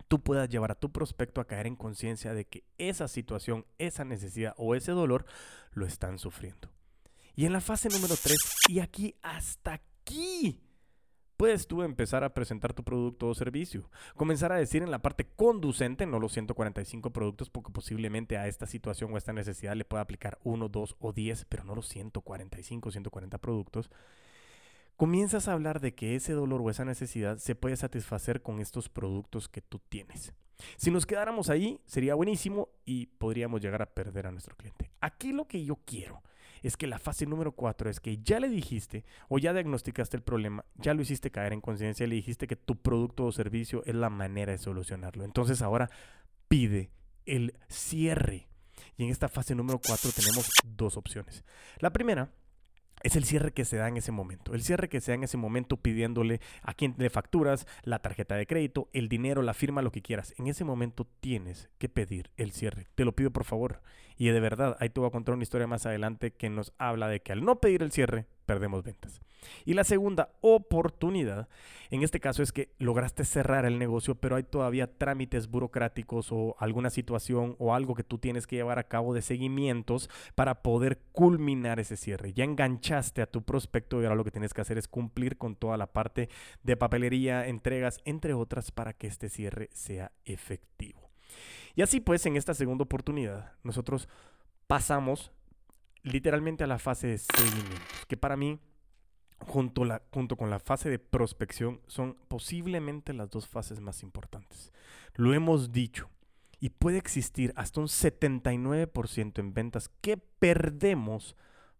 tú 0.08 0.22
puedas 0.22 0.48
llevar 0.48 0.70
a 0.70 0.78
tu 0.78 0.90
prospecto 0.90 1.40
a 1.40 1.46
caer 1.46 1.66
en 1.66 1.76
conciencia 1.76 2.32
de 2.32 2.46
que 2.46 2.64
esa 2.78 3.08
situación, 3.08 3.66
esa 3.76 4.04
necesidad 4.04 4.54
o 4.56 4.74
ese 4.74 4.92
dolor 4.92 5.26
lo 5.72 5.84
están 5.84 6.18
sufriendo. 6.18 6.70
Y 7.36 7.44
en 7.44 7.52
la 7.52 7.60
fase 7.60 7.88
número 7.88 8.14
3, 8.20 8.36
y 8.68 8.80
aquí 8.80 9.14
hasta 9.22 9.74
aquí, 9.74 10.60
puedes 11.38 11.68
tú 11.68 11.82
empezar 11.82 12.24
a 12.24 12.34
presentar 12.34 12.74
tu 12.74 12.82
producto 12.82 13.28
o 13.28 13.34
servicio. 13.34 13.88
Comenzar 14.16 14.52
a 14.52 14.56
decir 14.56 14.82
en 14.82 14.90
la 14.90 15.00
parte 15.00 15.24
conducente, 15.24 16.04
no 16.04 16.18
los 16.18 16.32
145 16.32 17.10
productos, 17.10 17.48
porque 17.48 17.72
posiblemente 17.72 18.36
a 18.36 18.48
esta 18.48 18.66
situación 18.66 19.12
o 19.12 19.14
a 19.14 19.18
esta 19.18 19.32
necesidad 19.32 19.76
le 19.76 19.84
pueda 19.84 20.02
aplicar 20.02 20.38
uno, 20.42 20.68
dos 20.68 20.96
o 20.98 21.12
10, 21.12 21.46
pero 21.48 21.62
no 21.62 21.76
los 21.76 21.88
145, 21.88 22.90
140 22.90 23.38
productos. 23.38 23.88
Comienzas 24.96 25.46
a 25.46 25.52
hablar 25.52 25.80
de 25.80 25.94
que 25.94 26.16
ese 26.16 26.32
dolor 26.32 26.60
o 26.60 26.70
esa 26.70 26.84
necesidad 26.84 27.38
se 27.38 27.54
puede 27.54 27.76
satisfacer 27.76 28.42
con 28.42 28.58
estos 28.58 28.88
productos 28.88 29.48
que 29.48 29.62
tú 29.62 29.80
tienes. 29.88 30.34
Si 30.76 30.90
nos 30.90 31.06
quedáramos 31.06 31.50
ahí, 31.50 31.80
sería 31.86 32.16
buenísimo 32.16 32.68
y 32.84 33.06
podríamos 33.06 33.60
llegar 33.60 33.80
a 33.80 33.94
perder 33.94 34.26
a 34.26 34.32
nuestro 34.32 34.56
cliente. 34.56 34.90
Aquí 35.00 35.30
lo 35.32 35.46
que 35.46 35.64
yo 35.64 35.76
quiero 35.84 36.20
es 36.62 36.76
que 36.76 36.86
la 36.86 36.98
fase 36.98 37.26
número 37.26 37.52
cuatro 37.52 37.90
es 37.90 38.00
que 38.00 38.18
ya 38.18 38.40
le 38.40 38.48
dijiste 38.48 39.04
o 39.28 39.38
ya 39.38 39.52
diagnosticaste 39.52 40.16
el 40.16 40.22
problema, 40.22 40.64
ya 40.76 40.94
lo 40.94 41.02
hiciste 41.02 41.30
caer 41.30 41.52
en 41.52 41.60
conciencia, 41.60 42.06
le 42.06 42.14
dijiste 42.16 42.46
que 42.46 42.56
tu 42.56 42.76
producto 42.76 43.24
o 43.24 43.32
servicio 43.32 43.82
es 43.86 43.94
la 43.94 44.10
manera 44.10 44.52
de 44.52 44.58
solucionarlo. 44.58 45.24
Entonces 45.24 45.62
ahora 45.62 45.90
pide 46.48 46.90
el 47.26 47.54
cierre. 47.68 48.48
Y 48.96 49.04
en 49.04 49.10
esta 49.10 49.28
fase 49.28 49.54
número 49.54 49.80
cuatro 49.84 50.10
tenemos 50.12 50.48
dos 50.64 50.96
opciones. 50.96 51.44
La 51.78 51.92
primera 51.92 52.30
es 53.02 53.16
el 53.16 53.24
cierre 53.24 53.52
que 53.52 53.64
se 53.64 53.76
da 53.76 53.88
en 53.88 53.96
ese 53.96 54.12
momento. 54.12 54.54
El 54.54 54.62
cierre 54.62 54.88
que 54.88 55.00
se 55.00 55.12
da 55.12 55.16
en 55.16 55.24
ese 55.24 55.36
momento 55.36 55.76
pidiéndole 55.76 56.40
a 56.62 56.74
quien 56.74 56.94
le 56.98 57.10
facturas, 57.10 57.66
la 57.82 58.00
tarjeta 58.00 58.36
de 58.36 58.46
crédito, 58.46 58.88
el 58.92 59.08
dinero, 59.08 59.42
la 59.42 59.54
firma, 59.54 59.82
lo 59.82 59.92
que 59.92 60.02
quieras. 60.02 60.34
En 60.38 60.46
ese 60.46 60.64
momento 60.64 61.06
tienes 61.20 61.68
que 61.78 61.88
pedir 61.88 62.30
el 62.36 62.52
cierre. 62.52 62.86
Te 62.94 63.04
lo 63.04 63.12
pido 63.12 63.30
por 63.30 63.44
favor. 63.44 63.82
Y 64.16 64.28
de 64.28 64.40
verdad, 64.40 64.76
ahí 64.80 64.90
te 64.90 65.00
voy 65.00 65.08
a 65.08 65.12
contar 65.12 65.34
una 65.34 65.44
historia 65.44 65.66
más 65.66 65.86
adelante 65.86 66.32
que 66.32 66.50
nos 66.50 66.72
habla 66.78 67.08
de 67.08 67.20
que 67.20 67.32
al 67.32 67.44
no 67.44 67.60
pedir 67.60 67.82
el 67.82 67.92
cierre, 67.92 68.26
perdemos 68.48 68.82
ventas. 68.82 69.20
Y 69.66 69.74
la 69.74 69.84
segunda 69.84 70.30
oportunidad, 70.40 71.50
en 71.90 72.02
este 72.02 72.18
caso, 72.18 72.42
es 72.42 72.50
que 72.50 72.72
lograste 72.78 73.26
cerrar 73.26 73.66
el 73.66 73.78
negocio, 73.78 74.14
pero 74.14 74.36
hay 74.36 74.42
todavía 74.42 74.86
trámites 74.86 75.48
burocráticos 75.48 76.32
o 76.32 76.56
alguna 76.58 76.88
situación 76.88 77.56
o 77.58 77.74
algo 77.74 77.94
que 77.94 78.04
tú 78.04 78.16
tienes 78.16 78.46
que 78.46 78.56
llevar 78.56 78.78
a 78.78 78.88
cabo 78.88 79.12
de 79.12 79.20
seguimientos 79.20 80.08
para 80.34 80.62
poder 80.62 80.98
culminar 81.12 81.78
ese 81.78 81.98
cierre. 81.98 82.32
Ya 82.32 82.44
enganchaste 82.44 83.20
a 83.20 83.30
tu 83.30 83.42
prospecto 83.42 84.00
y 84.00 84.04
ahora 84.04 84.16
lo 84.16 84.24
que 84.24 84.30
tienes 84.30 84.54
que 84.54 84.62
hacer 84.62 84.78
es 84.78 84.88
cumplir 84.88 85.36
con 85.36 85.54
toda 85.54 85.76
la 85.76 85.92
parte 85.92 86.30
de 86.62 86.78
papelería, 86.78 87.46
entregas, 87.48 88.00
entre 88.06 88.32
otras, 88.32 88.70
para 88.70 88.94
que 88.94 89.08
este 89.08 89.28
cierre 89.28 89.68
sea 89.74 90.10
efectivo. 90.24 91.10
Y 91.74 91.82
así 91.82 92.00
pues, 92.00 92.24
en 92.24 92.38
esta 92.38 92.54
segunda 92.54 92.84
oportunidad, 92.84 93.52
nosotros 93.62 94.08
pasamos 94.66 95.32
literalmente 96.02 96.64
a 96.64 96.66
la 96.68 96.78
fase 96.78 97.06
de 97.06 97.18
seguimiento, 97.18 97.80
que 98.08 98.16
para 98.16 98.36
mí, 98.36 98.58
junto, 99.38 99.84
la, 99.84 100.02
junto 100.12 100.36
con 100.36 100.50
la 100.50 100.58
fase 100.58 100.90
de 100.90 100.98
prospección, 100.98 101.80
son 101.86 102.16
posiblemente 102.28 103.12
las 103.12 103.30
dos 103.30 103.48
fases 103.48 103.80
más 103.80 104.02
importantes. 104.02 104.72
Lo 105.14 105.34
hemos 105.34 105.72
dicho, 105.72 106.10
y 106.60 106.70
puede 106.70 106.98
existir 106.98 107.52
hasta 107.56 107.80
un 107.80 107.86
79% 107.86 109.38
en 109.38 109.54
ventas 109.54 109.90
que 110.00 110.16
perdemos 110.16 111.36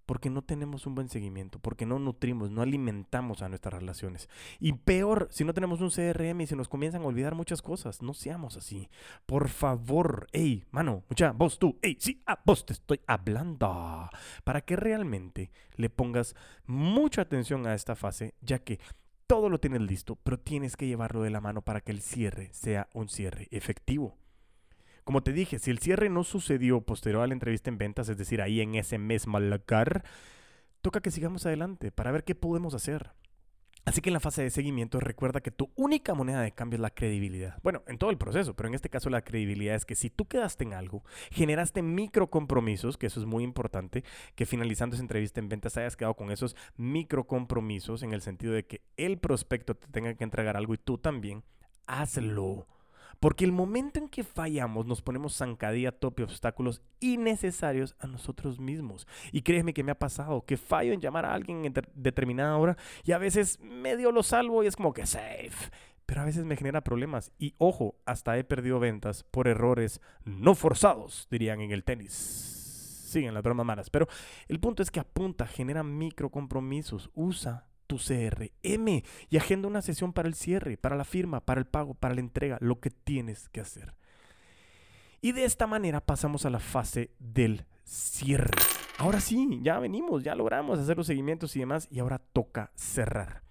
porque 0.08 0.30
no 0.30 0.40
tenemos 0.40 0.86
un 0.86 0.94
buen 0.94 1.10
seguimiento, 1.10 1.58
porque 1.58 1.84
no 1.84 1.98
nutrimos, 1.98 2.50
no 2.50 2.62
alimentamos 2.62 3.42
a 3.42 3.50
nuestras 3.50 3.74
relaciones. 3.74 4.30
Y 4.58 4.72
peor, 4.72 5.28
si 5.30 5.44
no 5.44 5.52
tenemos 5.52 5.82
un 5.82 5.90
CRM 5.90 6.40
y 6.40 6.46
se 6.46 6.56
nos 6.56 6.66
comienzan 6.66 7.02
a 7.02 7.04
olvidar 7.04 7.34
muchas 7.34 7.60
cosas, 7.60 8.00
no 8.00 8.14
seamos 8.14 8.56
así. 8.56 8.88
Por 9.26 9.50
favor, 9.50 10.26
hey, 10.32 10.64
mano, 10.70 11.04
mucha, 11.10 11.32
vos 11.32 11.58
tú, 11.58 11.78
hey, 11.82 11.98
sí, 12.00 12.22
a 12.24 12.40
vos 12.42 12.64
te 12.64 12.72
estoy 12.72 13.02
hablando. 13.06 14.08
Para 14.44 14.62
que 14.62 14.76
realmente 14.76 15.50
le 15.76 15.90
pongas 15.90 16.34
mucha 16.64 17.20
atención 17.20 17.66
a 17.66 17.74
esta 17.74 17.94
fase, 17.94 18.34
ya 18.40 18.60
que 18.60 18.80
todo 19.26 19.50
lo 19.50 19.60
tienes 19.60 19.82
listo, 19.82 20.16
pero 20.16 20.38
tienes 20.38 20.74
que 20.74 20.86
llevarlo 20.86 21.20
de 21.20 21.28
la 21.28 21.42
mano 21.42 21.60
para 21.60 21.82
que 21.82 21.92
el 21.92 22.00
cierre 22.00 22.48
sea 22.54 22.88
un 22.94 23.10
cierre 23.10 23.46
efectivo. 23.50 24.16
Como 25.08 25.22
te 25.22 25.32
dije, 25.32 25.58
si 25.58 25.70
el 25.70 25.78
cierre 25.78 26.10
no 26.10 26.22
sucedió 26.22 26.82
posterior 26.82 27.22
a 27.22 27.26
la 27.26 27.32
entrevista 27.32 27.70
en 27.70 27.78
ventas, 27.78 28.10
es 28.10 28.18
decir, 28.18 28.42
ahí 28.42 28.60
en 28.60 28.74
ese 28.74 28.98
mismo 28.98 29.40
lugar, 29.40 30.04
toca 30.82 31.00
que 31.00 31.10
sigamos 31.10 31.46
adelante 31.46 31.90
para 31.90 32.12
ver 32.12 32.24
qué 32.24 32.34
podemos 32.34 32.74
hacer. 32.74 33.12
Así 33.86 34.02
que 34.02 34.10
en 34.10 34.12
la 34.12 34.20
fase 34.20 34.42
de 34.42 34.50
seguimiento 34.50 35.00
recuerda 35.00 35.40
que 35.40 35.50
tu 35.50 35.72
única 35.76 36.12
moneda 36.12 36.42
de 36.42 36.52
cambio 36.52 36.76
es 36.76 36.82
la 36.82 36.90
credibilidad. 36.90 37.58
Bueno, 37.62 37.84
en 37.86 37.96
todo 37.96 38.10
el 38.10 38.18
proceso, 38.18 38.54
pero 38.54 38.68
en 38.68 38.74
este 38.74 38.90
caso 38.90 39.08
la 39.08 39.22
credibilidad 39.22 39.76
es 39.76 39.86
que 39.86 39.94
si 39.94 40.10
tú 40.10 40.28
quedaste 40.28 40.64
en 40.64 40.74
algo, 40.74 41.02
generaste 41.30 41.80
micro 41.80 42.28
compromisos, 42.28 42.98
que 42.98 43.06
eso 43.06 43.18
es 43.18 43.24
muy 43.24 43.44
importante, 43.44 44.04
que 44.34 44.44
finalizando 44.44 44.92
esa 44.92 45.02
entrevista 45.02 45.40
en 45.40 45.48
ventas 45.48 45.78
hayas 45.78 45.96
quedado 45.96 46.16
con 46.16 46.30
esos 46.30 46.54
micro 46.76 47.26
compromisos 47.26 48.02
en 48.02 48.12
el 48.12 48.20
sentido 48.20 48.52
de 48.52 48.66
que 48.66 48.82
el 48.98 49.16
prospecto 49.16 49.74
te 49.74 49.88
tenga 49.88 50.12
que 50.12 50.24
entregar 50.24 50.58
algo 50.58 50.74
y 50.74 50.76
tú 50.76 50.98
también, 50.98 51.44
hazlo. 51.86 52.66
Porque 53.20 53.44
el 53.44 53.52
momento 53.52 53.98
en 53.98 54.08
que 54.08 54.22
fallamos 54.22 54.86
nos 54.86 55.02
ponemos 55.02 55.36
zancadilla, 55.36 55.92
tope, 55.92 56.22
obstáculos 56.22 56.82
innecesarios 57.00 57.96
a 57.98 58.06
nosotros 58.06 58.60
mismos. 58.60 59.06
Y 59.32 59.42
créeme 59.42 59.74
que 59.74 59.82
me 59.82 59.92
ha 59.92 59.98
pasado 59.98 60.44
que 60.44 60.56
fallo 60.56 60.92
en 60.92 61.00
llamar 61.00 61.24
a 61.24 61.34
alguien 61.34 61.64
en 61.64 61.74
determinada 61.94 62.56
hora 62.56 62.76
y 63.04 63.12
a 63.12 63.18
veces 63.18 63.58
medio 63.60 64.12
lo 64.12 64.22
salvo 64.22 64.62
y 64.62 64.66
es 64.66 64.76
como 64.76 64.92
que 64.92 65.06
safe. 65.06 65.70
Pero 66.06 66.22
a 66.22 66.24
veces 66.24 66.44
me 66.44 66.56
genera 66.56 66.82
problemas. 66.82 67.32
Y 67.38 67.54
ojo, 67.58 67.96
hasta 68.06 68.38
he 68.38 68.44
perdido 68.44 68.80
ventas 68.80 69.24
por 69.24 69.48
errores 69.48 70.00
no 70.24 70.54
forzados, 70.54 71.26
dirían 71.30 71.60
en 71.60 71.72
el 71.72 71.84
tenis 71.84 72.54
siguen 73.08 73.34
las 73.34 73.42
bromas 73.42 73.66
malas. 73.66 73.90
Pero 73.90 74.06
el 74.46 74.60
punto 74.60 74.82
es 74.82 74.90
que 74.90 75.00
apunta, 75.00 75.46
genera 75.46 75.82
micro 75.82 76.30
compromisos, 76.30 77.10
usa 77.14 77.67
tu 77.88 77.96
CRM 77.96 79.02
y 79.28 79.36
agenda 79.36 79.66
una 79.66 79.82
sesión 79.82 80.12
para 80.12 80.28
el 80.28 80.34
cierre, 80.34 80.76
para 80.76 80.94
la 80.94 81.04
firma, 81.04 81.40
para 81.40 81.58
el 81.58 81.66
pago, 81.66 81.94
para 81.94 82.14
la 82.14 82.20
entrega, 82.20 82.58
lo 82.60 82.78
que 82.78 82.90
tienes 82.90 83.48
que 83.48 83.60
hacer. 83.60 83.94
Y 85.20 85.32
de 85.32 85.44
esta 85.44 85.66
manera 85.66 86.00
pasamos 86.00 86.46
a 86.46 86.50
la 86.50 86.60
fase 86.60 87.10
del 87.18 87.64
cierre. 87.82 88.56
Ahora 88.98 89.20
sí, 89.20 89.60
ya 89.62 89.80
venimos, 89.80 90.22
ya 90.22 90.36
logramos 90.36 90.78
hacer 90.78 90.96
los 90.96 91.06
seguimientos 91.06 91.56
y 91.56 91.60
demás 91.60 91.88
y 91.90 91.98
ahora 91.98 92.18
toca 92.18 92.70
cerrar. 92.76 93.42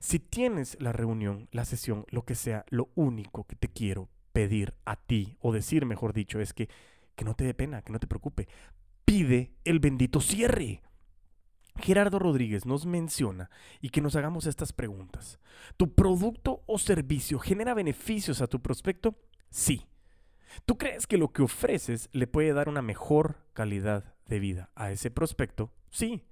Si 0.00 0.18
tienes 0.18 0.76
la 0.80 0.92
reunión, 0.92 1.48
la 1.52 1.64
sesión, 1.64 2.04
lo 2.08 2.24
que 2.24 2.34
sea, 2.34 2.64
lo 2.68 2.88
único 2.94 3.44
que 3.44 3.56
te 3.56 3.68
quiero 3.68 4.08
pedir 4.32 4.74
a 4.84 4.96
ti, 4.96 5.36
o 5.40 5.52
decir 5.52 5.86
mejor 5.86 6.12
dicho, 6.12 6.40
es 6.40 6.52
que, 6.52 6.68
que 7.14 7.24
no 7.24 7.34
te 7.34 7.44
dé 7.44 7.54
pena, 7.54 7.82
que 7.82 7.92
no 7.92 7.98
te 7.98 8.06
preocupe. 8.06 8.48
Pide 9.04 9.52
el 9.64 9.78
bendito 9.78 10.20
cierre. 10.20 10.82
Gerardo 11.80 12.18
Rodríguez 12.18 12.66
nos 12.66 12.86
menciona 12.86 13.50
y 13.80 13.90
que 13.90 14.00
nos 14.00 14.16
hagamos 14.16 14.46
estas 14.46 14.72
preguntas. 14.72 15.38
¿Tu 15.76 15.94
producto 15.94 16.62
o 16.66 16.78
servicio 16.78 17.38
genera 17.38 17.74
beneficios 17.74 18.40
a 18.40 18.46
tu 18.46 18.60
prospecto? 18.60 19.16
Sí. 19.50 19.86
¿Tú 20.66 20.76
crees 20.76 21.06
que 21.06 21.16
lo 21.16 21.32
que 21.32 21.42
ofreces 21.42 22.08
le 22.12 22.26
puede 22.26 22.52
dar 22.52 22.68
una 22.68 22.82
mejor 22.82 23.36
calidad 23.54 24.14
de 24.26 24.38
vida 24.38 24.70
a 24.74 24.92
ese 24.92 25.10
prospecto? 25.10 25.72
Sí. 25.90 26.24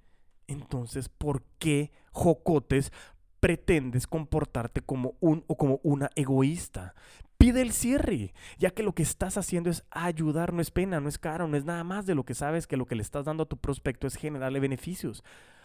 Entonces, 0.47 1.09
¿por 1.09 1.43
qué 1.59 1.91
jocotes 2.11 2.91
pretendes 3.39 4.05
comportarte 4.05 4.81
como 4.81 5.15
un 5.19 5.43
o 5.47 5.57
como 5.57 5.79
una 5.83 6.09
egoísta? 6.15 6.93
Pide 7.41 7.63
el 7.63 7.71
cierre, 7.71 8.35
ya 8.59 8.69
que 8.69 8.83
lo 8.83 8.93
que 8.93 9.01
estás 9.01 9.35
haciendo 9.35 9.71
es 9.71 9.83
ayudar, 9.89 10.53
no 10.53 10.61
es 10.61 10.69
pena, 10.69 10.99
no 10.99 11.09
es 11.09 11.17
caro, 11.17 11.47
no 11.47 11.57
es 11.57 11.65
nada 11.65 11.83
más 11.83 12.05
de 12.05 12.13
lo 12.13 12.23
que 12.23 12.35
sabes 12.35 12.67
que 12.67 12.77
lo 12.77 12.85
que 12.85 12.93
le 12.93 13.01
estás 13.01 13.25
dando 13.25 13.41
a 13.41 13.45
tu 13.47 13.57
prospecto 13.57 14.05
es 14.05 14.13
generarle 14.13 14.59
beneficios. 14.59 15.23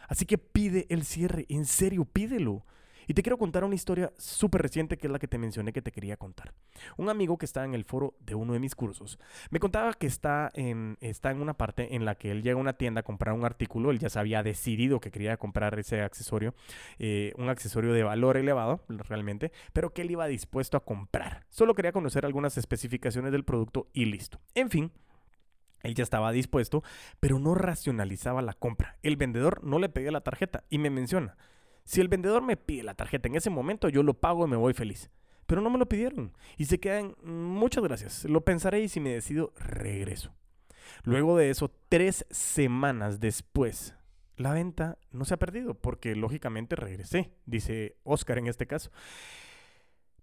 Así 0.08 0.24
que 0.24 0.38
pide 0.38 0.86
el 0.88 1.04
cierre, 1.04 1.44
en 1.50 1.66
serio, 1.66 2.06
pídelo. 2.06 2.64
Y 3.06 3.14
te 3.14 3.22
quiero 3.22 3.38
contar 3.38 3.64
una 3.64 3.74
historia 3.74 4.12
súper 4.16 4.62
reciente 4.62 4.96
que 4.96 5.06
es 5.06 5.12
la 5.12 5.18
que 5.18 5.28
te 5.28 5.38
mencioné 5.38 5.72
que 5.72 5.82
te 5.82 5.92
quería 5.92 6.16
contar. 6.16 6.54
Un 6.96 7.08
amigo 7.08 7.38
que 7.38 7.46
está 7.46 7.64
en 7.64 7.74
el 7.74 7.84
foro 7.84 8.14
de 8.20 8.34
uno 8.34 8.52
de 8.52 8.58
mis 8.58 8.74
cursos 8.74 9.18
me 9.50 9.60
contaba 9.60 9.92
que 9.94 10.06
está 10.06 10.50
en, 10.54 10.96
está 11.00 11.30
en 11.30 11.40
una 11.40 11.54
parte 11.54 11.94
en 11.94 12.04
la 12.04 12.16
que 12.16 12.30
él 12.30 12.42
llega 12.42 12.56
a 12.56 12.60
una 12.60 12.74
tienda 12.74 13.00
a 13.00 13.04
comprar 13.04 13.34
un 13.34 13.44
artículo, 13.44 13.90
él 13.90 13.98
ya 13.98 14.08
se 14.08 14.18
había 14.18 14.42
decidido 14.42 15.00
que 15.00 15.10
quería 15.10 15.36
comprar 15.36 15.78
ese 15.78 16.02
accesorio, 16.02 16.54
eh, 16.98 17.32
un 17.36 17.48
accesorio 17.48 17.92
de 17.92 18.02
valor 18.02 18.36
elevado 18.36 18.84
realmente, 18.88 19.52
pero 19.72 19.92
que 19.92 20.02
él 20.02 20.10
iba 20.10 20.26
dispuesto 20.26 20.76
a 20.76 20.84
comprar. 20.84 21.44
Solo 21.48 21.74
quería 21.74 21.92
conocer 21.92 22.24
algunas 22.24 22.58
especificaciones 22.58 23.32
del 23.32 23.44
producto 23.44 23.88
y 23.92 24.06
listo. 24.06 24.40
En 24.54 24.70
fin, 24.70 24.92
él 25.82 25.94
ya 25.94 26.02
estaba 26.02 26.32
dispuesto, 26.32 26.82
pero 27.20 27.38
no 27.38 27.54
racionalizaba 27.54 28.42
la 28.42 28.54
compra. 28.54 28.98
El 29.02 29.16
vendedor 29.16 29.62
no 29.64 29.78
le 29.78 29.88
pedía 29.88 30.10
la 30.10 30.22
tarjeta 30.22 30.64
y 30.68 30.78
me 30.78 30.90
menciona, 30.90 31.36
si 31.86 32.00
el 32.00 32.08
vendedor 32.08 32.42
me 32.42 32.56
pide 32.56 32.82
la 32.82 32.94
tarjeta 32.94 33.28
en 33.28 33.36
ese 33.36 33.48
momento, 33.48 33.88
yo 33.88 34.02
lo 34.02 34.14
pago 34.14 34.44
y 34.44 34.50
me 34.50 34.56
voy 34.56 34.74
feliz. 34.74 35.08
Pero 35.46 35.60
no 35.60 35.70
me 35.70 35.78
lo 35.78 35.88
pidieron. 35.88 36.32
Y 36.56 36.64
se 36.64 36.80
quedan, 36.80 37.14
muchas 37.22 37.84
gracias. 37.84 38.24
Lo 38.24 38.44
pensaré 38.44 38.80
y 38.80 38.88
si 38.88 38.98
me 38.98 39.10
decido, 39.10 39.52
regreso. 39.56 40.34
Luego 41.04 41.38
de 41.38 41.50
eso, 41.50 41.72
tres 41.88 42.26
semanas 42.28 43.20
después, 43.20 43.94
la 44.36 44.52
venta 44.52 44.98
no 45.12 45.24
se 45.24 45.34
ha 45.34 45.38
perdido 45.38 45.74
porque 45.74 46.16
lógicamente 46.16 46.74
regresé, 46.74 47.30
dice 47.46 47.96
Oscar 48.02 48.38
en 48.38 48.48
este 48.48 48.66
caso. 48.66 48.90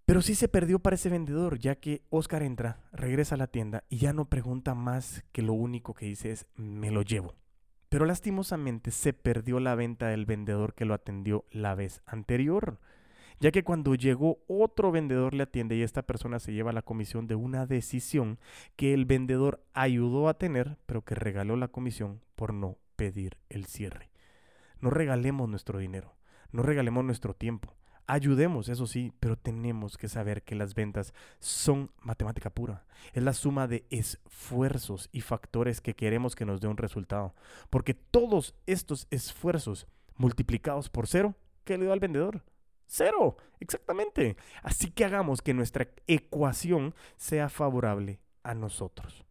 Pero 0.04 0.22
sí 0.22 0.36
se 0.36 0.50
perdió 0.50 0.80
para 0.80 0.98
ese 0.98 1.10
vendedor, 1.10 1.60
ya 1.60 1.76
que 1.76 2.04
Oscar 2.10 2.44
entra, 2.44 2.82
regresa 2.92 3.36
a 3.36 3.38
la 3.38 3.48
tienda 3.48 3.86
y 3.88 4.00
ya 4.00 4.12
no 4.12 4.26
pregunta 4.26 4.76
más 4.76 5.24
que 5.32 5.42
lo 5.42 5.54
único 5.54 5.94
que 5.94 6.08
dice 6.08 6.32
es, 6.32 6.46
me 6.56 6.92
lo 6.92 7.04
llevo. 7.04 7.36
Pero 7.94 8.08
lastimosamente 8.08 8.90
se 8.90 9.14
perdió 9.14 9.60
la 9.60 9.76
venta 9.76 10.08
del 10.08 10.26
vendedor 10.26 10.74
que 10.74 10.84
lo 10.84 10.96
atendió 10.96 11.46
la 11.52 11.76
vez 11.76 12.02
anterior, 12.08 12.80
ya 13.40 13.52
que 13.52 13.64
cuando 13.64 13.94
llegó 13.94 14.40
otro 14.48 14.92
vendedor 14.92 15.36
le 15.36 15.44
atiende 15.44 15.76
y 15.76 15.84
esta 15.84 16.02
persona 16.02 16.40
se 16.40 16.54
lleva 16.54 16.72
la 16.72 16.82
comisión 16.82 17.28
de 17.28 17.36
una 17.36 17.68
decisión 17.68 18.40
que 18.76 18.96
el 18.96 19.06
vendedor 19.06 19.64
ayudó 19.74 20.28
a 20.28 20.40
tener, 20.40 20.80
pero 20.88 21.04
que 21.04 21.14
regaló 21.14 21.56
la 21.56 21.68
comisión 21.68 22.20
por 22.36 22.52
no 22.52 22.80
pedir 22.96 23.38
el 23.50 23.66
cierre. 23.66 24.10
No 24.80 24.90
regalemos 24.90 25.48
nuestro 25.48 25.78
dinero, 25.78 26.16
no 26.52 26.64
regalemos 26.64 27.06
nuestro 27.06 27.36
tiempo. 27.36 27.76
Ayudemos, 28.06 28.68
eso 28.68 28.86
sí, 28.86 29.14
pero 29.20 29.38
tenemos 29.38 29.98
que 29.98 30.10
saber 30.10 30.44
que 30.44 30.56
las 30.56 30.76
ventas 30.76 31.14
son 31.40 31.90
matemática 32.02 32.50
pura. 32.50 32.86
Es 33.14 33.24
la 33.24 33.34
suma 33.34 33.68
de 33.68 33.86
esfuerzos 33.90 35.10
y 35.14 35.22
factores 35.22 35.80
que 35.80 35.96
queremos 35.96 36.36
que 36.36 36.46
nos 36.46 36.60
dé 36.60 36.68
un 36.68 36.78
resultado. 36.78 37.34
Porque 37.70 37.94
todos 37.94 38.56
estos 38.66 39.08
esfuerzos 39.10 39.88
multiplicados 40.18 40.90
por 40.90 41.08
cero, 41.08 41.36
¿qué 41.64 41.78
le 41.78 41.86
da 41.86 41.94
al 41.94 42.02
vendedor? 42.02 42.44
Cero, 42.88 43.38
exactamente. 43.62 44.36
Así 44.62 44.92
que 44.92 45.06
hagamos 45.06 45.42
que 45.42 45.54
nuestra 45.54 45.88
ecuación 46.08 46.94
sea 47.16 47.48
favorable 47.48 48.20
a 48.44 48.54
nosotros. 48.54 49.24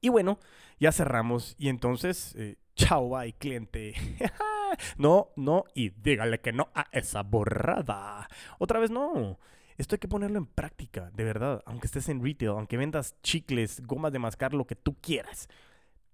Y 0.00 0.10
bueno, 0.10 0.38
ya 0.78 0.92
cerramos 0.92 1.56
y 1.58 1.70
entonces, 1.70 2.34
eh, 2.36 2.56
chao, 2.76 3.08
bye, 3.08 3.32
cliente. 3.32 3.94
no, 4.96 5.30
no, 5.36 5.64
y 5.74 5.90
dígale 5.90 6.40
que 6.40 6.52
no 6.52 6.68
a 6.74 6.88
esa 6.92 7.22
borrada. 7.22 8.28
Otra 8.58 8.78
vez 8.78 8.90
no. 8.90 9.38
Esto 9.76 9.94
hay 9.94 10.00
que 10.00 10.08
ponerlo 10.08 10.38
en 10.38 10.46
práctica, 10.46 11.10
de 11.14 11.24
verdad. 11.24 11.62
Aunque 11.64 11.86
estés 11.86 12.08
en 12.08 12.22
retail, 12.22 12.50
aunque 12.50 12.76
vendas 12.76 13.14
chicles, 13.22 13.80
gomas 13.86 14.12
de 14.12 14.18
mascar, 14.18 14.52
lo 14.52 14.66
que 14.66 14.74
tú 14.74 14.96
quieras. 15.00 15.48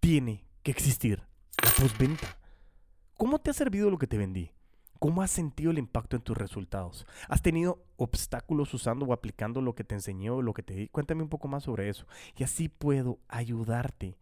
Tiene 0.01 0.45
que 0.63 0.71
existir 0.71 1.23
la 1.63 1.71
postventa. 1.71 2.39
¿Cómo 3.17 3.39
te 3.39 3.51
ha 3.51 3.55
servido 3.55 3.91
lo 3.91 3.99
que 3.99 4.07
te 4.07 4.19
vendí? 4.19 4.51
¿Cómo 4.99 5.23
has 5.23 5.31
sentido 5.31 5.71
el 5.71 5.79
impacto 5.79 6.17
en 6.17 6.23
tus 6.23 6.37
resultados? 6.37 7.07
¿Has 7.29 7.43
tenido 7.43 7.85
obstáculos 7.97 8.73
usando 8.75 9.07
o 9.07 9.13
aplicando 9.13 9.61
lo 9.61 9.75
que 9.75 9.85
te 9.85 9.95
enseñé 9.95 10.31
o 10.31 10.43
lo 10.43 10.53
que 10.55 10.63
te 10.63 10.75
di? 10.75 10.89
Cuéntame 10.89 11.23
un 11.23 11.29
poco 11.29 11.49
más 11.49 11.65
sobre 11.65 11.89
eso. 11.89 12.07
Y 12.37 12.45
así 12.45 12.69
puedo 12.69 13.19
ayudarte. 13.29 14.19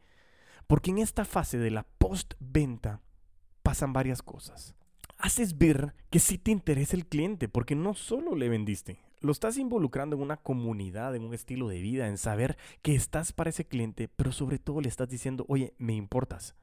Porque 0.66 0.90
en 0.90 0.98
esta 0.98 1.24
fase 1.24 1.59
de 1.59 1.70
la 1.70 1.85
postventa 1.98 3.00
pasan 3.72 3.94
varias 3.94 4.20
cosas. 4.20 4.74
Haces 5.16 5.56
ver 5.56 5.94
que 6.11 6.18
sí 6.18 6.37
te 6.37 6.50
interesa 6.50 6.94
el 6.94 7.06
cliente, 7.06 7.48
porque 7.48 7.74
no 7.74 7.94
solo 7.94 8.37
le 8.37 8.50
vendiste, 8.50 8.98
lo 9.20 9.32
estás 9.32 9.56
involucrando 9.56 10.14
en 10.14 10.20
una 10.20 10.37
comunidad, 10.37 11.16
en 11.16 11.24
un 11.24 11.32
estilo 11.32 11.68
de 11.68 11.80
vida, 11.80 12.06
en 12.06 12.18
saber 12.18 12.58
que 12.82 12.94
estás 12.94 13.32
para 13.32 13.48
ese 13.48 13.64
cliente, 13.64 14.08
pero 14.08 14.30
sobre 14.30 14.58
todo 14.58 14.82
le 14.82 14.90
estás 14.90 15.08
diciendo, 15.08 15.46
oye, 15.48 15.72
me 15.78 15.94
importas. 15.94 16.54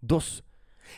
Dos, 0.00 0.44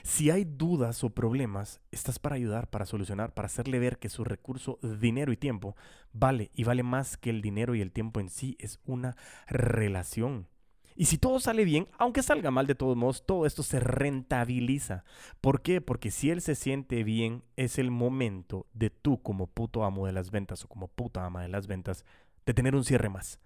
si 0.04 0.30
hay 0.30 0.44
dudas 0.44 1.02
o 1.02 1.10
problemas, 1.10 1.80
estás 1.90 2.20
para 2.20 2.36
ayudar, 2.36 2.70
para 2.70 2.86
solucionar, 2.86 3.34
para 3.34 3.46
hacerle 3.46 3.80
ver 3.80 3.98
que 3.98 4.10
su 4.10 4.22
recurso, 4.22 4.78
dinero 4.80 5.32
y 5.32 5.36
tiempo, 5.36 5.74
vale 6.12 6.52
y 6.54 6.62
vale 6.62 6.84
más 6.84 7.16
que 7.16 7.30
el 7.30 7.42
dinero 7.42 7.74
y 7.74 7.80
el 7.80 7.90
tiempo 7.90 8.20
en 8.20 8.28
sí, 8.28 8.56
es 8.60 8.78
una 8.84 9.16
relación. 9.48 10.46
Y 10.94 11.06
si 11.06 11.18
todo 11.18 11.40
sale 11.40 11.64
bien, 11.64 11.88
aunque 11.98 12.22
salga 12.22 12.50
mal 12.50 12.66
de 12.66 12.74
todos 12.74 12.96
modos, 12.96 13.24
todo 13.24 13.46
esto 13.46 13.62
se 13.62 13.80
rentabiliza. 13.80 15.04
¿Por 15.40 15.62
qué? 15.62 15.80
Porque 15.80 16.10
si 16.10 16.30
él 16.30 16.40
se 16.40 16.54
siente 16.54 17.04
bien, 17.04 17.42
es 17.56 17.78
el 17.78 17.90
momento 17.90 18.66
de 18.72 18.90
tú 18.90 19.22
como 19.22 19.46
puto 19.46 19.84
amo 19.84 20.06
de 20.06 20.12
las 20.12 20.30
ventas 20.30 20.64
o 20.64 20.68
como 20.68 20.88
puta 20.88 21.24
ama 21.24 21.42
de 21.42 21.48
las 21.48 21.66
ventas, 21.66 22.04
de 22.46 22.54
tener 22.54 22.74
un 22.74 22.84
cierre 22.84 23.08
más. 23.08 23.40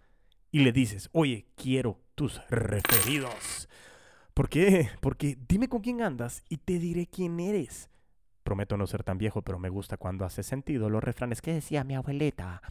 Y 0.50 0.61
le 0.61 0.72
dices, 0.72 1.09
oye, 1.12 1.46
quiero 1.56 2.00
tus 2.14 2.40
referidos. 2.48 3.68
¿Por 4.35 4.48
qué? 4.48 4.90
Porque 5.00 5.38
dime 5.48 5.68
con 5.68 5.80
quién 5.80 6.02
andas 6.02 6.42
y 6.48 6.59
te 6.59 6.78
diré 6.78 7.06
quién 7.06 7.40
eres. 7.40 7.88
Prometo 8.42 8.76
no 8.76 8.87
ser 8.87 9.02
tan 9.02 9.18
viejo, 9.18 9.42
pero 9.42 9.59
me 9.59 9.68
gusta 9.68 9.96
cuando 9.96 10.24
hace 10.24 10.42
sentido 10.42 10.88
los 10.88 11.02
refranes 11.02 11.42
que 11.42 11.52
decía 11.52 11.85
mi 11.85 11.94
abuelita. 11.94 12.62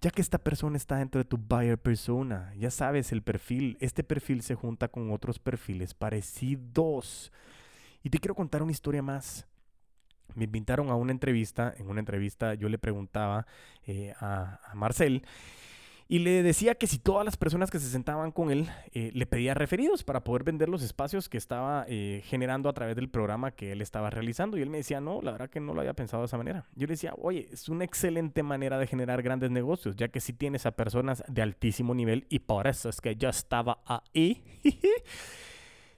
Ya 0.00 0.10
que 0.10 0.20
esta 0.20 0.38
persona 0.38 0.76
está 0.76 0.96
dentro 0.96 1.18
de 1.18 1.24
tu 1.24 1.38
buyer 1.38 1.78
persona. 1.78 2.52
Ya 2.56 2.70
sabes 2.70 3.12
el 3.12 3.22
perfil. 3.22 3.76
Este 3.80 4.04
perfil 4.04 4.42
se 4.42 4.54
junta 4.54 4.88
con 4.88 5.10
otros 5.10 5.38
perfiles 5.38 5.94
parecidos. 5.94 7.32
Y 8.02 8.10
te 8.10 8.18
quiero 8.18 8.34
contar 8.34 8.62
una 8.62 8.72
historia 8.72 9.02
más. 9.02 9.46
Me 10.34 10.44
invitaron 10.44 10.90
a 10.90 10.94
una 10.94 11.12
entrevista. 11.12 11.74
En 11.78 11.88
una 11.88 12.00
entrevista 12.00 12.54
yo 12.54 12.68
le 12.68 12.78
preguntaba 12.78 13.46
eh, 13.86 14.12
a, 14.20 14.60
a 14.64 14.74
Marcel 14.74 15.24
y 16.08 16.20
le 16.20 16.44
decía 16.44 16.76
que 16.76 16.86
si 16.86 16.98
todas 16.98 17.24
las 17.24 17.36
personas 17.36 17.70
que 17.70 17.80
se 17.80 17.88
sentaban 17.88 18.30
con 18.30 18.52
él 18.52 18.68
eh, 18.92 19.10
le 19.12 19.26
pedía 19.26 19.54
referidos 19.54 20.04
para 20.04 20.22
poder 20.22 20.44
vender 20.44 20.68
los 20.68 20.82
espacios 20.82 21.28
que 21.28 21.36
estaba 21.36 21.84
eh, 21.88 22.22
generando 22.26 22.68
a 22.68 22.72
través 22.72 22.94
del 22.94 23.08
programa 23.08 23.50
que 23.50 23.72
él 23.72 23.82
estaba 23.82 24.08
realizando. 24.08 24.56
Y 24.56 24.62
él 24.62 24.70
me 24.70 24.78
decía, 24.78 25.00
no, 25.00 25.20
la 25.20 25.32
verdad 25.32 25.50
que 25.50 25.58
no 25.58 25.74
lo 25.74 25.80
había 25.80 25.94
pensado 25.94 26.22
de 26.22 26.26
esa 26.26 26.36
manera. 26.36 26.64
Yo 26.76 26.86
le 26.86 26.92
decía, 26.92 27.12
oye, 27.18 27.48
es 27.52 27.68
una 27.68 27.84
excelente 27.84 28.44
manera 28.44 28.78
de 28.78 28.86
generar 28.86 29.20
grandes 29.22 29.50
negocios, 29.50 29.96
ya 29.96 30.06
que 30.06 30.20
si 30.20 30.32
tienes 30.32 30.64
a 30.64 30.72
personas 30.72 31.24
de 31.26 31.42
altísimo 31.42 31.92
nivel 31.92 32.26
y 32.28 32.38
por 32.38 32.68
eso 32.68 32.88
es 32.88 33.00
que 33.00 33.16
yo 33.16 33.28
estaba 33.28 33.82
ahí. 33.84 34.44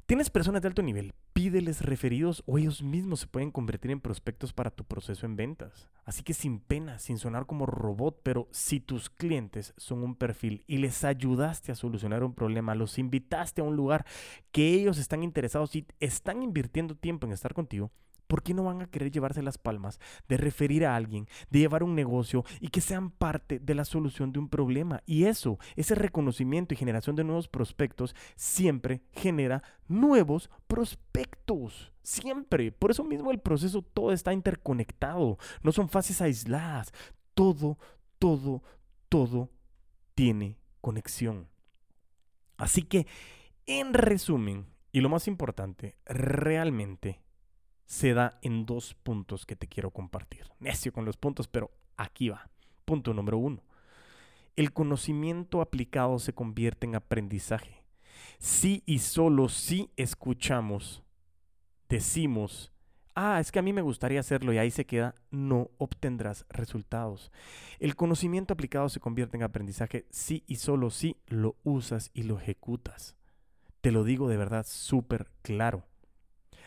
Tienes 0.07 0.31
personas 0.31 0.63
de 0.63 0.69
alto 0.69 0.81
nivel, 0.81 1.13
pídeles 1.39 1.83
referidos 1.83 2.43
o 2.47 2.59
ellos 2.59 2.83
mismos 2.83 3.21
se 3.21 3.29
pueden 3.29 3.53
convertir 3.53 3.93
en 3.93 4.01
prospectos 4.01 4.53
para 4.53 4.73
tu 4.73 4.83
proceso 4.83 5.25
en 5.25 5.37
ventas. 5.37 5.89
Así 6.05 6.25
que 6.25 6.35
sin 6.35 6.59
pena, 6.59 6.99
sin 6.99 7.17
sonar 7.17 7.47
como 7.47 7.65
robot, 7.65 8.23
pero 8.25 8.49
si 8.51 8.81
tus 8.81 9.09
clientes 9.09 9.73
son 9.77 10.03
un 10.03 10.17
perfil 10.17 10.65
y 10.67 10.79
les 10.79 11.05
ayudaste 11.05 11.71
a 11.71 11.77
solucionar 11.77 12.25
un 12.25 12.35
problema, 12.35 12.75
los 12.75 12.99
invitaste 12.99 13.61
a 13.61 13.65
un 13.65 13.77
lugar 13.77 14.05
que 14.51 14.75
ellos 14.75 14.99
están 14.99 15.23
interesados 15.23 15.77
y 15.77 15.87
están 16.01 16.43
invirtiendo 16.43 16.97
tiempo 16.97 17.25
en 17.29 17.33
estar 17.33 17.55
contigo, 17.55 17.93
¿por 18.29 18.43
qué 18.43 18.55
no 18.55 18.63
van 18.63 18.83
a 18.83 18.87
querer 18.87 19.11
llevarse 19.11 19.43
las 19.43 19.59
palmas 19.59 19.99
de 20.29 20.37
referir 20.37 20.87
a 20.87 20.95
alguien, 20.95 21.27
de 21.51 21.59
llevar 21.59 21.83
un 21.83 21.97
negocio 21.97 22.45
y 22.61 22.69
que 22.69 22.81
sean 22.81 23.11
parte 23.11 23.59
de 23.59 23.75
la 23.75 23.85
solución 23.85 24.33
de 24.33 24.39
un 24.39 24.49
problema? 24.49 25.03
Y 25.07 25.25
eso, 25.25 25.59
ese 25.75 25.97
reconocimiento 25.97 26.75
y 26.75 26.77
generación 26.77 27.17
de 27.17 27.25
nuevos 27.25 27.49
prospectos, 27.49 28.15
siempre 28.37 29.03
genera 29.13 29.65
nuevos 29.89 30.51
prospectos. 30.69 31.93
Siempre. 32.03 32.73
Por 32.73 32.91
eso 32.91 33.05
mismo 33.05 33.31
el 33.33 33.41
proceso 33.41 33.83
todo 33.83 34.13
está 34.13 34.33
interconectado. 34.33 35.39
No 35.63 35.73
son 35.73 35.89
fases 35.89 36.23
aisladas. 36.23 36.93
Todo, 37.35 37.79
todo, 38.19 38.63
todo 39.09 39.51
tiene 40.15 40.59
conexión. 40.81 41.49
Así 42.57 42.83
que, 42.83 43.07
en 43.67 43.95
resumen, 43.95 44.67
y 44.91 45.01
lo 45.01 45.09
más 45.09 45.29
importante, 45.29 45.97
realmente 46.07 47.21
se 47.89 48.13
da 48.13 48.39
en 48.43 48.67
dos 48.67 48.95
puntos 48.95 49.47
que 49.47 49.57
te 49.57 49.67
quiero 49.67 49.91
compartir. 49.91 50.45
Necio 50.61 50.93
con 50.93 51.07
los 51.07 51.17
puntos, 51.17 51.49
pero 51.49 51.71
aquí 51.97 52.29
va. 52.29 52.51
Punto 52.85 53.15
número 53.15 53.39
uno. 53.39 53.65
El 54.57 54.75
conocimiento 54.75 55.63
aplicado 55.63 56.19
se 56.19 56.35
convierte 56.35 56.87
en 56.87 56.95
aprendizaje. 56.95 57.83
Si 58.39 58.83
y 58.85 58.99
solo 58.99 59.49
si 59.49 59.91
escuchamos, 59.97 61.03
decimos, 61.89 62.73
ah, 63.15 63.41
es 63.41 63.51
que 63.51 63.59
a 63.59 63.63
mí 63.63 63.73
me 63.73 63.81
gustaría 63.81 64.21
hacerlo 64.21 64.53
y 64.53 64.59
ahí 64.59 64.71
se 64.71 64.85
queda, 64.85 65.15
no 65.31 65.71
obtendrás 65.79 66.45
resultados. 66.51 67.33
El 67.79 67.97
conocimiento 67.97 68.53
aplicado 68.53 68.91
se 68.91 69.01
convierte 69.01 69.39
en 69.39 69.45
aprendizaje 69.45 70.05
si 70.11 70.45
y 70.47 70.57
solo 70.57 70.91
si 70.91 71.17
lo 71.27 71.57
usas 71.65 72.11
y 72.13 72.25
lo 72.25 72.39
ejecutas. 72.39 73.17
Te 73.81 73.93
lo 73.93 74.05
digo 74.05 74.29
de 74.29 74.37
verdad 74.37 74.67
súper 74.69 75.31
claro. 75.41 75.88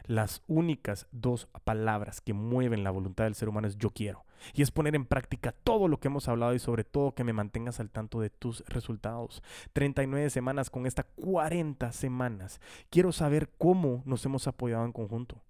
Las 0.06 0.44
únicas 0.48 1.08
dos 1.12 1.48
palabras 1.64 2.22
que 2.22 2.34
mueven 2.34 2.84
la 2.84 2.92
voluntad 2.92 3.26
del 3.26 3.36
ser 3.36 3.50
humano 3.50 3.68
es 3.68 3.78
yo 3.78 3.92
quiero. 3.92 4.26
Y 4.54 4.62
es 4.62 4.72
poner 4.72 4.96
en 4.96 5.06
práctica 5.06 5.52
todo 5.52 5.88
lo 5.88 6.00
que 6.00 6.08
hemos 6.08 6.28
hablado 6.28 6.56
y 6.56 6.60
sobre 6.60 6.84
todo 6.84 7.14
que 7.14 7.24
me 7.24 7.34
mantengas 7.34 7.80
al 7.80 7.92
tanto 7.92 8.20
de 8.20 8.30
tus 8.30 8.64
resultados. 8.68 9.44
39 9.74 10.30
semanas 10.30 10.70
con 10.70 10.86
esta 10.86 11.04
40 11.04 11.92
semanas. 11.92 12.60
Quiero 12.90 13.12
saber 13.12 13.50
cómo 13.58 14.02
nos 14.06 14.26
hemos 14.26 14.48
apoyado 14.48 14.86
en 14.86 14.92
conjunto. 14.92 15.44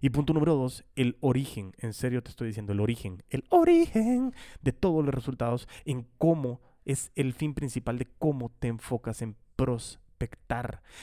Y 0.00 0.10
punto 0.10 0.32
número 0.32 0.54
dos, 0.54 0.84
el 0.94 1.16
origen. 1.20 1.74
En 1.78 1.92
serio 1.92 2.22
te 2.22 2.30
estoy 2.30 2.48
diciendo, 2.48 2.72
el 2.72 2.80
origen. 2.80 3.24
El 3.30 3.44
origen 3.50 4.32
de 4.62 4.72
todos 4.72 5.04
los 5.04 5.14
resultados 5.14 5.68
en 5.84 6.06
cómo 6.18 6.60
es 6.84 7.10
el 7.16 7.34
fin 7.34 7.54
principal 7.54 7.98
de 7.98 8.06
cómo 8.18 8.50
te 8.58 8.68
enfocas 8.68 9.22
en 9.22 9.36
pros 9.56 10.00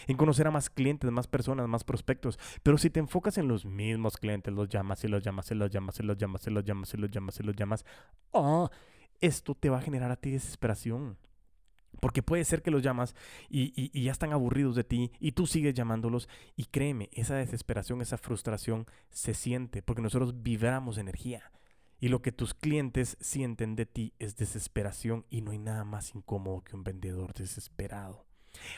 en 0.08 0.17
conocer 0.17 0.47
a 0.47 0.51
más 0.51 0.69
clientes, 0.69 1.10
más 1.12 1.28
personas, 1.28 1.67
más 1.67 1.84
prospectos. 1.84 2.39
Pero 2.63 2.78
si 2.78 2.89
te 2.89 2.99
enfocas 2.99 3.38
en 3.38 3.47
los 3.47 3.65
mismos 3.65 4.17
clientes, 4.17 4.54
los 4.54 4.69
llamas 4.69 5.04
y 5.04 5.08
los 5.08 5.23
llamas 5.23 5.51
y 5.51 5.56
los 5.56 5.69
llamas 5.69 5.99
y 5.99 6.04
los 6.04 6.17
llamas 6.17 6.47
y 6.47 6.51
los 6.51 6.63
llamas 6.63 6.93
y 6.93 6.97
los 6.97 7.12
llamas 7.12 7.39
y 7.39 7.43
los 7.43 7.56
llamas, 7.56 7.86
oh, 8.32 8.69
esto 9.21 9.56
te 9.56 9.69
va 9.69 9.78
a 9.78 9.82
generar 9.82 10.12
a 10.12 10.17
ti 10.17 10.32
desesperación. 10.32 11.17
Porque 12.01 12.21
puede 12.21 12.43
ser 12.43 12.62
que 12.62 12.71
los 12.71 12.82
llamas 12.82 13.15
y, 13.49 13.71
y, 13.75 14.04
ya 14.04 14.12
están 14.12 14.34
aburridos 14.34 14.75
de 14.75 14.84
ti 14.84 15.12
y 15.19 15.32
tú 15.32 15.47
sigues 15.47 15.73
llamándolos. 15.73 16.28
Y 16.58 16.65
créeme, 16.65 17.10
esa 17.13 17.36
desesperación, 17.36 18.01
esa 18.01 18.17
frustración 18.17 18.86
se 19.12 19.34
siente 19.34 19.82
porque 19.82 20.01
nosotros 20.01 20.43
vibramos 20.43 20.97
energía. 20.97 21.51
Y 21.99 22.10
lo 22.10 22.21
que 22.21 22.34
tus 22.34 22.54
clientes 22.54 23.17
sienten 23.21 23.75
de 23.78 23.86
ti 23.86 24.13
es 24.19 24.36
desesperación 24.36 25.25
y 25.30 25.41
no 25.41 25.51
hay 25.51 25.60
nada 25.60 25.86
más 25.86 26.13
incómodo 26.13 26.62
que 26.63 26.75
un 26.75 26.84
vendedor 26.84 27.34
desesperado. 27.34 28.24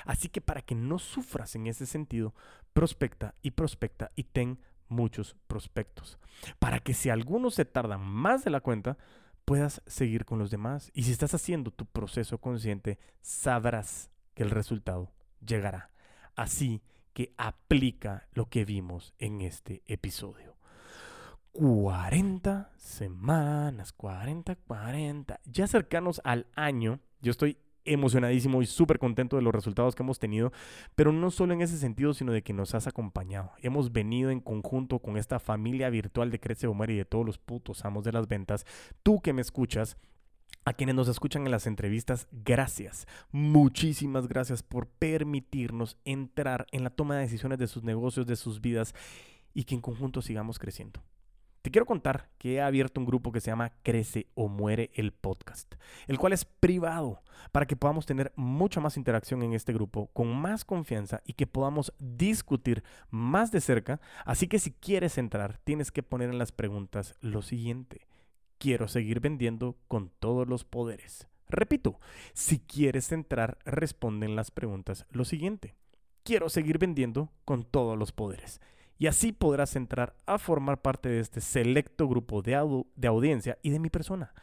Así 0.06 0.30
que 0.30 0.42
para 0.42 0.62
que 0.62 0.76
no 0.76 1.00
sufras 1.00 1.56
en 1.56 1.68
ese 1.68 1.86
sentido, 1.86 2.34
prospecta 2.74 3.36
y 3.42 3.52
prospecta 3.52 4.12
y 4.16 4.24
ten 4.24 4.60
muchos 4.90 5.36
prospectos. 5.48 6.20
Para 6.60 6.80
que 6.80 6.94
si 6.94 7.10
alguno 7.10 7.50
se 7.52 7.66
tarda 7.66 7.98
más 7.98 8.44
de 8.44 8.52
la 8.52 8.62
cuenta, 8.62 8.98
puedas 9.46 9.82
seguir 9.88 10.26
con 10.26 10.40
los 10.40 10.52
demás. 10.52 10.92
Y 10.94 11.04
si 11.04 11.12
estás 11.12 11.34
haciendo 11.34 11.72
tu 11.72 11.86
proceso 11.86 12.38
consciente, 12.40 13.00
sabrás 13.22 14.10
que 14.34 14.44
el 14.44 14.52
resultado 14.52 15.12
llegará. 15.46 15.92
Así 16.36 16.82
que 17.14 17.34
aplica 17.38 18.28
lo 18.34 18.50
que 18.50 18.66
vimos 18.66 19.14
en 19.18 19.42
este 19.42 19.84
episodio. 19.88 20.56
40 21.54 22.72
semanas, 22.78 23.92
40, 23.94 24.56
40, 24.56 25.40
ya 25.46 25.66
cercanos 25.66 26.22
al 26.24 26.46
año. 26.54 27.00
Yo 27.22 27.32
estoy 27.32 27.58
emocionadísimo 27.88 28.62
y 28.62 28.66
súper 28.66 29.00
contento 29.00 29.36
de 29.36 29.42
los 29.42 29.54
resultados 29.54 29.96
que 29.96 30.04
hemos 30.04 30.20
tenido, 30.20 30.52
pero 30.96 31.12
no 31.12 31.32
solo 31.32 31.54
en 31.54 31.62
ese 31.62 31.78
sentido, 31.78 32.14
sino 32.14 32.32
de 32.32 32.44
que 32.44 32.54
nos 32.54 32.76
has 32.76 32.88
acompañado. 32.88 33.52
Hemos 33.62 33.92
venido 33.92 34.30
en 34.30 34.40
conjunto 34.40 35.00
con 35.00 35.18
esta 35.18 35.40
familia 35.40 35.90
virtual 35.90 36.32
de 36.32 36.40
Crece 36.40 36.68
Omar 36.68 36.92
y 36.92 36.98
de 36.98 37.06
todos 37.06 37.26
los 37.26 37.38
putos 37.38 37.86
amos 37.86 38.04
de 38.04 38.12
las 38.12 38.28
ventas. 38.28 38.66
Tú 39.04 39.22
que 39.22 39.34
me 39.34 39.42
escuchas, 39.42 39.98
a 40.66 40.74
quienes 40.74 40.96
nos 40.96 41.08
escuchan 41.08 41.46
en 41.46 41.52
las 41.52 41.66
entrevistas, 41.66 42.28
gracias. 42.32 43.08
Muchísimas 43.32 44.28
gracias 44.28 44.64
por 44.64 44.88
permitirnos 44.88 45.98
entrar 46.04 46.68
en 46.74 46.84
la 46.84 46.90
toma 46.90 47.16
de 47.16 47.22
decisiones 47.22 47.58
de 47.58 47.68
sus 47.68 47.84
negocios, 47.84 48.28
de 48.28 48.36
sus 48.36 48.60
vidas 48.60 48.94
y 49.54 49.64
que 49.64 49.76
en 49.76 49.82
conjunto 49.82 50.22
sigamos 50.22 50.60
creciendo. 50.60 51.02
Te 51.68 51.72
quiero 51.72 51.86
contar 51.86 52.30
que 52.38 52.54
he 52.54 52.62
abierto 52.62 53.02
un 53.02 53.06
grupo 53.06 53.34
que 53.34 53.42
se 53.42 53.52
llama 53.52 53.74
Crece 53.84 54.28
o 54.36 54.48
Muere 54.48 54.90
el 54.94 55.12
Podcast, 55.12 55.76
el 56.08 56.18
cual 56.18 56.32
es 56.32 56.46
privado 56.46 57.22
para 57.52 57.66
que 57.66 57.76
podamos 57.76 58.06
tener 58.06 58.32
mucha 58.38 58.80
más 58.80 58.96
interacción 58.96 59.44
en 59.44 59.52
este 59.52 59.74
grupo, 59.74 60.08
con 60.14 60.34
más 60.34 60.64
confianza 60.64 61.22
y 61.26 61.34
que 61.34 61.46
podamos 61.46 61.92
discutir 62.00 62.86
más 63.10 63.52
de 63.52 63.60
cerca. 63.60 64.00
Así 64.24 64.48
que 64.48 64.60
si 64.60 64.72
quieres 64.72 65.18
entrar, 65.18 65.58
tienes 65.66 65.92
que 65.92 66.04
poner 66.04 66.30
en 66.30 66.38
las 66.38 66.54
preguntas 66.54 67.16
lo 67.20 67.42
siguiente. 67.42 68.08
Quiero 68.60 68.88
seguir 68.88 69.20
vendiendo 69.20 69.76
con 69.90 70.10
todos 70.22 70.48
los 70.48 70.64
poderes. 70.64 71.28
Repito, 71.50 72.00
si 72.32 72.60
quieres 72.60 73.12
entrar, 73.12 73.58
responde 73.66 74.26
en 74.26 74.38
las 74.38 74.52
preguntas 74.52 75.06
lo 75.10 75.26
siguiente. 75.26 75.76
Quiero 76.24 76.48
seguir 76.48 76.78
vendiendo 76.78 77.30
con 77.44 77.66
todos 77.66 77.98
los 77.98 78.14
poderes 78.14 78.62
y 78.98 79.08
así 79.08 79.32
podrás 79.32 79.76
entrar 79.76 80.16
a 80.26 80.38
formar 80.38 80.82
parte 80.82 81.10
de 81.10 81.20
este 81.20 81.42
selecto 81.42 82.08
grupo 82.08 82.42
de, 82.42 82.56
audiencia 82.56 83.58
y 83.62 83.70
de 83.70 83.80
mi 83.80 83.90
persona. 83.90 84.34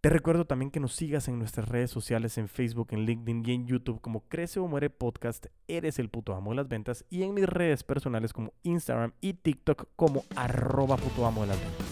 Te 0.00 0.10
recuerdo 0.10 0.44
también 0.44 0.70
que 0.70 0.78
nos 0.78 0.92
sigas 0.94 1.26
en 1.26 1.38
nuestras 1.38 1.68
redes 1.68 1.90
sociales, 1.90 2.38
en 2.38 2.48
Facebook, 2.48 2.88
en 2.90 3.06
LinkedIn 3.06 3.42
y 3.44 3.54
en 3.54 3.66
YouTube 3.66 4.00
como 4.00 4.20
Crece 4.28 4.60
o 4.60 4.68
Muere 4.68 4.90
Podcast, 4.90 5.46
Eres 5.66 5.98
el 5.98 6.10
puto 6.10 6.34
amo 6.34 6.50
de 6.50 6.56
las 6.56 6.68
ventas 6.68 7.04
y 7.10 7.22
en 7.22 7.34
mis 7.34 7.46
redes 7.46 7.82
personales 7.82 8.32
como 8.32 8.52
Instagram 8.62 9.12
y 9.20 9.34
TikTok 9.34 9.88
como 9.96 10.24
arroba 10.36 10.96
puto 10.96 11.26
amo 11.26 11.40
de 11.40 11.48
las 11.48 11.60
ventas. 11.60 11.86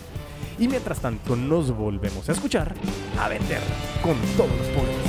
Y 0.59 0.69
mientras 0.69 1.01
tanto 1.01 1.35
nos 1.35 1.77
volvemos 1.77 2.29
a 2.29 2.33
escuchar, 2.33 2.75
a 3.19 3.29
vender 3.29 3.61
con 4.01 4.17
todos 4.37 4.57
los 4.57 4.69
poderes. 4.69 5.04